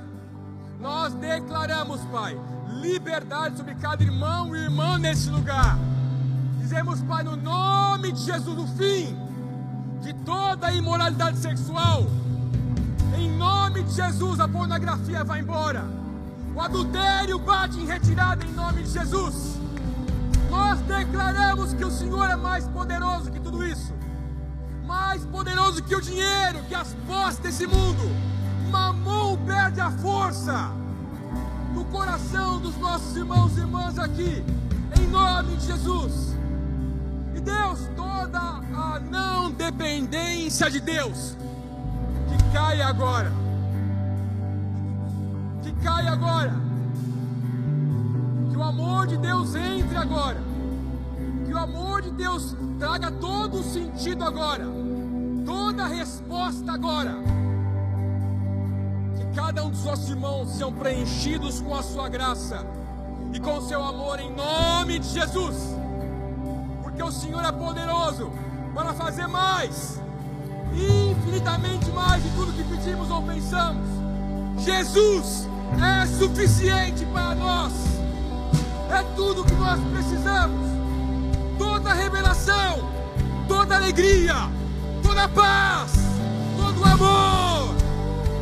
Nós 0.80 1.12
declaramos, 1.12 2.00
Pai, 2.06 2.40
liberdade 2.80 3.58
sobre 3.58 3.74
cada 3.74 4.02
irmão 4.02 4.56
e 4.56 4.60
irmã 4.60 4.96
nesse 4.96 5.28
lugar. 5.28 5.76
Dizemos, 6.58 7.02
Pai, 7.02 7.22
no 7.22 7.36
nome 7.36 8.12
de 8.12 8.22
Jesus, 8.22 8.58
o 8.58 8.66
fim 8.68 9.14
de 10.00 10.14
toda 10.24 10.72
imoralidade 10.72 11.36
sexual. 11.36 12.06
Em 13.14 13.30
nome 13.36 13.82
de 13.82 13.92
Jesus, 13.92 14.40
a 14.40 14.48
pornografia 14.48 15.22
vai 15.22 15.40
embora. 15.40 15.84
O 16.54 16.60
adultério 16.62 17.38
bate 17.38 17.78
em 17.78 17.84
retirada 17.84 18.42
em 18.42 18.52
nome 18.52 18.84
de 18.84 18.90
Jesus. 18.90 19.60
Nós 20.52 20.78
declaramos 20.82 21.72
que 21.72 21.84
o 21.84 21.90
Senhor 21.90 22.30
é 22.30 22.36
mais 22.36 22.64
poderoso 22.68 23.32
que 23.32 23.40
tudo 23.40 23.66
isso 23.66 23.92
mais 24.92 25.24
poderoso 25.24 25.82
que 25.82 25.94
o 25.94 26.00
dinheiro, 26.02 26.62
que 26.68 26.74
as 26.74 26.94
posses 27.06 27.38
desse 27.38 27.66
mundo. 27.66 28.02
Mamão 28.70 29.38
perde 29.46 29.80
a 29.80 29.90
força 29.90 30.70
no 31.74 31.84
coração 31.86 32.60
dos 32.60 32.76
nossos 32.76 33.16
irmãos 33.16 33.56
e 33.56 33.60
irmãs 33.60 33.98
aqui, 33.98 34.44
em 35.00 35.06
nome 35.08 35.56
de 35.56 35.66
Jesus. 35.66 36.36
E 37.34 37.40
Deus, 37.40 37.80
toda 37.96 38.38
a 38.38 39.00
não 39.10 39.50
dependência 39.50 40.70
de 40.70 40.80
Deus, 40.80 41.36
que 42.28 42.52
cai 42.52 42.82
agora, 42.82 43.32
que 45.62 45.72
cai 45.82 46.06
agora, 46.06 46.54
amor 48.92 49.06
de 49.06 49.16
Deus 49.16 49.54
entre 49.54 49.96
agora, 49.96 50.40
que 51.46 51.52
o 51.52 51.58
amor 51.58 52.02
de 52.02 52.10
Deus 52.10 52.54
traga 52.78 53.10
todo 53.10 53.60
o 53.60 53.62
sentido 53.62 54.22
agora 54.22 54.66
toda 55.44 55.84
a 55.84 55.88
resposta 55.88 56.72
agora. 56.72 57.16
Que 59.16 59.24
cada 59.34 59.64
um 59.64 59.70
dos 59.70 59.84
nossos 59.84 60.08
irmãos 60.10 60.50
sejam 60.52 60.72
preenchidos 60.72 61.60
com 61.60 61.74
a 61.74 61.82
sua 61.82 62.08
graça 62.08 62.66
e 63.32 63.40
com 63.40 63.58
o 63.58 63.62
seu 63.62 63.82
amor 63.82 64.20
em 64.20 64.30
nome 64.34 64.98
de 64.98 65.08
Jesus. 65.08 65.56
Porque 66.82 67.02
o 67.02 67.10
Senhor 67.10 67.44
é 67.44 67.52
poderoso 67.52 68.30
para 68.74 68.92
fazer 68.92 69.26
mais, 69.26 70.00
infinitamente 70.74 71.90
mais 71.90 72.22
de 72.22 72.30
tudo 72.30 72.52
que 72.52 72.64
pedimos 72.64 73.10
ou 73.10 73.22
pensamos. 73.22 73.86
Jesus 74.58 75.48
é 75.82 76.06
suficiente 76.06 77.04
para 77.06 77.34
nós. 77.34 78.01
É 78.92 79.02
tudo 79.16 79.42
que 79.44 79.54
nós 79.54 79.80
precisamos. 79.90 80.70
Toda 81.58 81.94
revelação, 81.94 82.88
toda 83.48 83.76
alegria, 83.76 84.34
toda 85.02 85.28
paz, 85.28 85.92
todo 86.56 86.84
amor, 86.84 87.74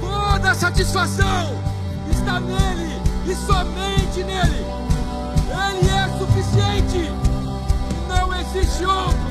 toda 0.01 0.55
satisfação 0.55 1.57
está 2.11 2.41
nele 2.41 3.01
e 3.27 3.35
somente 3.35 4.25
nele. 4.25 4.65
Ele 5.69 5.89
é 5.89 6.19
suficiente, 6.19 7.13
não 8.09 8.35
existe 8.35 8.85
outro. 8.85 9.30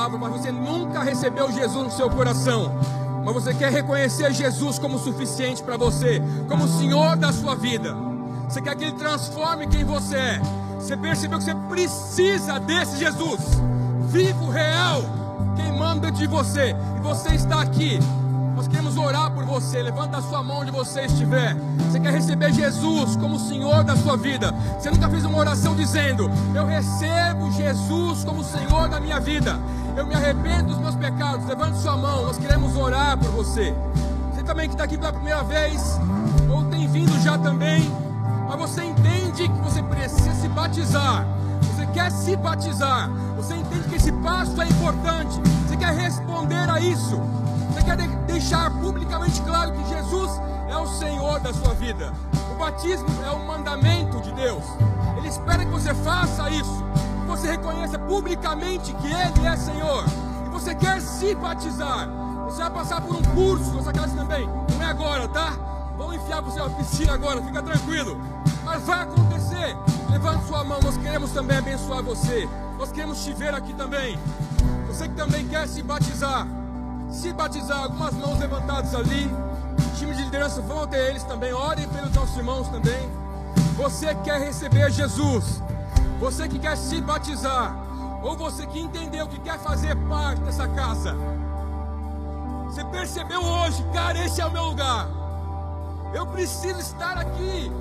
Palavra, 0.00 0.18
mas 0.18 0.40
você 0.40 0.50
nunca 0.50 1.02
recebeu 1.02 1.52
Jesus 1.52 1.84
no 1.84 1.90
seu 1.90 2.08
coração. 2.08 2.72
mas 3.22 3.34
você 3.34 3.52
quer 3.52 3.70
reconhecer 3.70 4.32
Jesus 4.32 4.78
como 4.78 4.98
suficiente 4.98 5.62
para 5.62 5.76
você, 5.76 6.22
como 6.48 6.66
Senhor 6.66 7.16
da 7.16 7.30
sua 7.34 7.54
vida. 7.54 7.94
Você 8.48 8.62
quer 8.62 8.74
que 8.76 8.84
Ele 8.84 8.92
transforme 8.92 9.66
quem 9.66 9.84
você 9.84 10.16
é. 10.16 10.40
Você 10.76 10.96
percebeu 10.96 11.38
que 11.38 11.44
você 11.44 11.54
precisa 11.68 12.58
desse 12.58 12.96
Jesus, 12.96 13.40
vivo, 14.08 14.48
real, 14.48 15.02
queimando 15.54 16.00
dentro 16.00 16.16
de 16.16 16.26
você, 16.26 16.74
e 16.96 17.00
você 17.00 17.34
está 17.34 17.60
aqui. 17.60 18.00
Nós 18.56 18.66
queremos 18.66 18.96
orar 18.96 19.30
por 19.30 19.44
você. 19.44 19.82
Levanta 19.82 20.18
a 20.18 20.22
sua 20.22 20.42
mão 20.42 20.60
onde 20.60 20.70
você 20.70 21.02
estiver. 21.02 21.56
Você 21.90 22.00
quer 22.00 22.12
receber 22.12 22.52
Jesus 22.52 23.16
como 23.16 23.38
Senhor 23.38 23.84
da 23.84 23.96
sua 23.96 24.16
vida. 24.16 24.52
Você 24.78 24.90
nunca 24.90 25.08
fez 25.08 25.24
uma 25.24 25.38
oração 25.38 25.74
dizendo: 25.74 26.30
Eu 26.54 26.66
recebo 26.66 27.50
Jesus 27.52 28.24
como 28.24 28.44
Senhor 28.44 28.88
da 28.88 29.00
minha 29.00 29.18
vida. 29.20 29.58
Eu 30.00 30.06
me 30.06 30.14
arrependo 30.14 30.68
dos 30.68 30.78
meus 30.78 30.94
pecados. 30.94 31.44
Levante 31.46 31.76
sua 31.76 31.94
mão. 31.94 32.22
Nós 32.22 32.38
queremos 32.38 32.74
orar 32.74 33.18
por 33.18 33.28
você. 33.32 33.74
Você 34.32 34.42
também 34.42 34.66
que 34.66 34.72
está 34.72 34.84
aqui 34.84 34.96
pela 34.96 35.12
primeira 35.12 35.44
vez, 35.44 36.00
ou 36.48 36.64
tem 36.70 36.88
vindo 36.88 37.12
já 37.20 37.36
também, 37.36 37.82
mas 38.48 38.58
você 38.58 38.82
entende 38.82 39.46
que 39.46 39.58
você 39.58 39.82
precisa 39.82 40.32
se 40.32 40.48
batizar. 40.48 41.26
Você 41.60 41.84
quer 41.88 42.10
se 42.10 42.34
batizar. 42.34 43.10
Você 43.36 43.54
entende 43.54 43.90
que 43.90 43.96
esse 43.96 44.10
passo 44.10 44.62
é 44.62 44.68
importante. 44.68 45.38
Você 45.68 45.76
quer 45.76 45.92
responder 45.92 46.70
a 46.70 46.80
isso. 46.80 47.20
Você 47.70 47.82
quer 47.84 47.98
deixar 48.26 48.70
publicamente 48.70 49.42
claro 49.42 49.70
que 49.72 49.86
Jesus 49.86 50.30
é 50.70 50.78
o 50.78 50.86
Senhor 50.86 51.40
da 51.40 51.52
sua 51.52 51.74
vida. 51.74 52.10
O 52.54 52.58
batismo 52.58 53.06
é 53.26 53.30
um 53.32 53.46
mandamento 53.46 54.18
de 54.22 54.32
Deus. 54.32 54.64
Ele 55.18 55.28
espera 55.28 55.62
que 55.62 55.70
você 55.70 55.92
faça 55.92 56.48
isso. 56.48 56.84
Você 57.30 57.46
reconheça 57.48 57.98
publicamente 57.98 58.92
que 58.94 59.06
Ele 59.06 59.46
é 59.46 59.56
Senhor. 59.56 60.04
E 60.46 60.48
você 60.50 60.74
quer 60.74 61.00
se 61.00 61.34
batizar. 61.34 62.08
Você 62.44 62.60
vai 62.60 62.70
passar 62.70 63.00
por 63.00 63.16
um 63.16 63.22
curso 63.22 63.72
nessa 63.74 63.92
casa 63.92 64.16
também. 64.16 64.46
Não 64.46 64.82
é 64.82 64.86
agora, 64.86 65.28
tá? 65.28 65.52
Vamos 65.96 66.16
enfiar 66.16 66.40
você 66.40 66.58
na 66.58 66.70
piscina 66.70 67.14
agora, 67.14 67.40
fica 67.42 67.62
tranquilo. 67.62 68.20
Mas 68.64 68.82
vai 68.82 69.02
acontecer. 69.02 69.76
Levante 70.10 70.46
sua 70.46 70.64
mão, 70.64 70.80
nós 70.82 70.96
queremos 70.96 71.30
também 71.30 71.58
abençoar 71.58 72.02
você. 72.02 72.48
Nós 72.78 72.90
queremos 72.90 73.22
te 73.24 73.32
ver 73.32 73.54
aqui 73.54 73.72
também. 73.74 74.18
Você 74.88 75.08
que 75.08 75.14
também 75.14 75.46
quer 75.46 75.68
se 75.68 75.82
batizar 75.82 76.46
se 77.10 77.32
batizar, 77.32 77.82
algumas 77.84 78.14
mãos 78.14 78.38
levantadas 78.38 78.94
ali. 78.94 79.28
Time 79.96 80.14
de 80.14 80.22
liderança, 80.22 80.60
vão 80.62 80.82
até 80.82 81.10
eles 81.10 81.22
também. 81.24 81.52
Orem 81.52 81.88
pelos 81.88 82.12
nossos 82.12 82.36
irmãos 82.36 82.68
também. 82.68 83.10
Você 83.76 84.14
quer 84.16 84.40
receber 84.40 84.90
Jesus, 84.90 85.62
você 86.20 86.46
que 86.46 86.58
quer 86.58 86.76
se 86.76 87.00
batizar, 87.00 87.74
ou 88.22 88.36
você 88.36 88.66
que 88.66 88.78
entendeu 88.78 89.26
que 89.26 89.40
quer 89.40 89.58
fazer 89.58 89.96
parte 90.06 90.42
dessa 90.42 90.68
casa. 90.68 91.16
Você 92.66 92.84
percebeu 92.84 93.42
hoje, 93.42 93.82
cara, 93.90 94.22
esse 94.22 94.38
é 94.38 94.46
o 94.46 94.50
meu 94.50 94.66
lugar. 94.66 95.08
Eu 96.12 96.26
preciso 96.26 96.78
estar 96.78 97.16
aqui. 97.16 97.72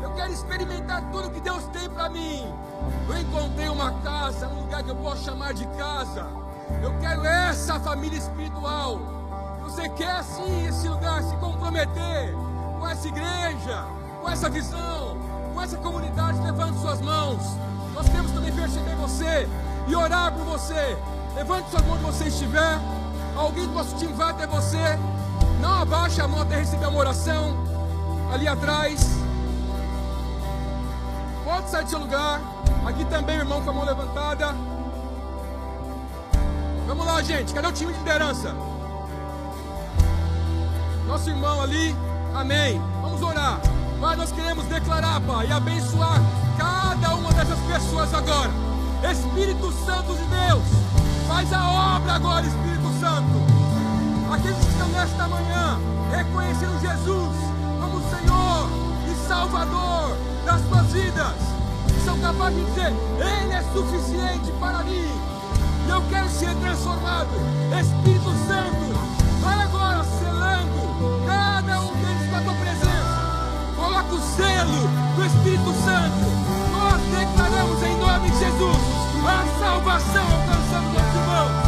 Eu 0.00 0.10
quero 0.12 0.32
experimentar 0.32 1.10
tudo 1.10 1.28
que 1.30 1.40
Deus 1.40 1.64
tem 1.72 1.90
para 1.90 2.08
mim. 2.08 2.46
Eu 3.08 3.20
encontrei 3.20 3.68
uma 3.68 3.92
casa, 4.00 4.46
um 4.46 4.60
lugar 4.60 4.84
que 4.84 4.90
eu 4.90 4.96
posso 4.96 5.24
chamar 5.24 5.52
de 5.52 5.66
casa. 5.66 6.24
Eu 6.80 6.96
quero 7.00 7.24
essa 7.26 7.80
família 7.80 8.16
espiritual. 8.16 9.00
Você 9.64 9.88
quer 9.88 10.22
sim 10.22 10.66
esse 10.66 10.88
lugar, 10.88 11.20
se 11.24 11.36
comprometer 11.38 12.32
com 12.78 12.88
essa 12.88 13.08
igreja, 13.08 13.84
com 14.22 14.30
essa 14.30 14.48
visão, 14.48 15.16
com 15.52 15.60
essa 15.60 15.76
comunidade, 15.78 16.40
levante 16.40 16.78
suas 16.78 17.00
mãos. 17.00 17.67
Nós 17.98 18.08
queremos 18.08 18.30
também 18.30 18.52
perceber 18.52 18.94
você 18.94 19.48
e 19.88 19.96
orar 19.96 20.32
por 20.32 20.44
você. 20.44 20.96
Levante 21.34 21.68
sua 21.68 21.82
mão 21.82 21.94
onde 21.94 22.04
você 22.04 22.28
estiver. 22.28 22.78
Alguém 23.36 23.66
do 23.66 23.72
nosso 23.72 23.96
time 23.96 24.12
vai 24.12 24.30
até 24.30 24.46
você. 24.46 24.96
Não 25.60 25.82
abaixe 25.82 26.20
a 26.20 26.28
mão 26.28 26.42
até 26.42 26.58
receber 26.58 26.86
uma 26.86 27.00
oração. 27.00 27.56
Ali 28.32 28.46
atrás. 28.46 29.04
Pode 31.44 31.70
sair 31.70 31.82
do 31.82 31.90
seu 31.90 31.98
lugar. 31.98 32.40
Aqui 32.86 33.04
também, 33.06 33.34
irmão, 33.34 33.60
com 33.64 33.70
a 33.70 33.72
mão 33.72 33.84
levantada. 33.84 34.54
Vamos 36.86 37.04
lá, 37.04 37.20
gente. 37.20 37.52
Cadê 37.52 37.66
o 37.66 37.72
time 37.72 37.92
de 37.92 37.98
liderança? 37.98 38.54
Nosso 41.04 41.28
irmão 41.28 41.62
ali. 41.62 41.96
Amém. 42.32 42.80
Vamos 43.02 43.20
orar. 43.22 43.58
Pai, 44.00 44.14
nós 44.14 44.30
queremos 44.30 44.66
declarar, 44.66 45.20
Pai, 45.22 45.48
e 45.48 45.52
abençoar 45.52 46.22
cada 46.56 46.77
uma 47.06 47.32
dessas 47.32 47.58
pessoas 47.60 48.12
agora. 48.12 48.50
Espírito 49.10 49.72
Santo 49.84 50.14
de 50.14 50.24
Deus, 50.24 50.62
faz 51.28 51.52
a 51.52 51.96
obra 51.96 52.14
agora, 52.14 52.46
Espírito 52.46 52.88
Santo. 53.00 53.58
Aqueles 54.32 54.58
que 54.58 54.70
estão 54.70 54.88
nesta 54.88 55.28
manhã 55.28 55.78
reconhecendo 56.10 56.80
Jesus 56.80 57.36
como 57.80 58.00
Senhor 58.10 58.68
e 59.10 59.28
Salvador 59.28 60.16
das 60.44 60.60
suas 60.68 60.86
vidas, 60.92 61.34
são 62.04 62.18
capazes 62.18 62.56
de 62.56 62.64
dizer: 62.64 62.92
Ele 63.18 63.52
é 63.52 63.62
suficiente 63.72 64.52
para 64.58 64.82
mim. 64.82 65.08
Eu 65.88 66.02
quero 66.10 66.28
ser 66.28 66.54
transformado. 66.56 67.30
Espírito 67.80 68.30
Santo, 68.46 69.40
vai 69.40 69.62
agora 69.62 70.04
selando 70.04 71.24
cada 71.26 71.80
um 71.80 71.94
deles 71.94 72.30
com 72.30 72.36
a 72.36 72.40
tua 72.40 72.54
presença. 72.54 73.28
Coloca 73.76 74.14
o 74.14 74.36
selo 74.36 74.97
Jesus 78.58 78.98
a 79.24 79.46
salvação 79.60 80.24
alcançando 80.24 80.92
nossos 80.92 81.14
irmãos. 81.14 81.67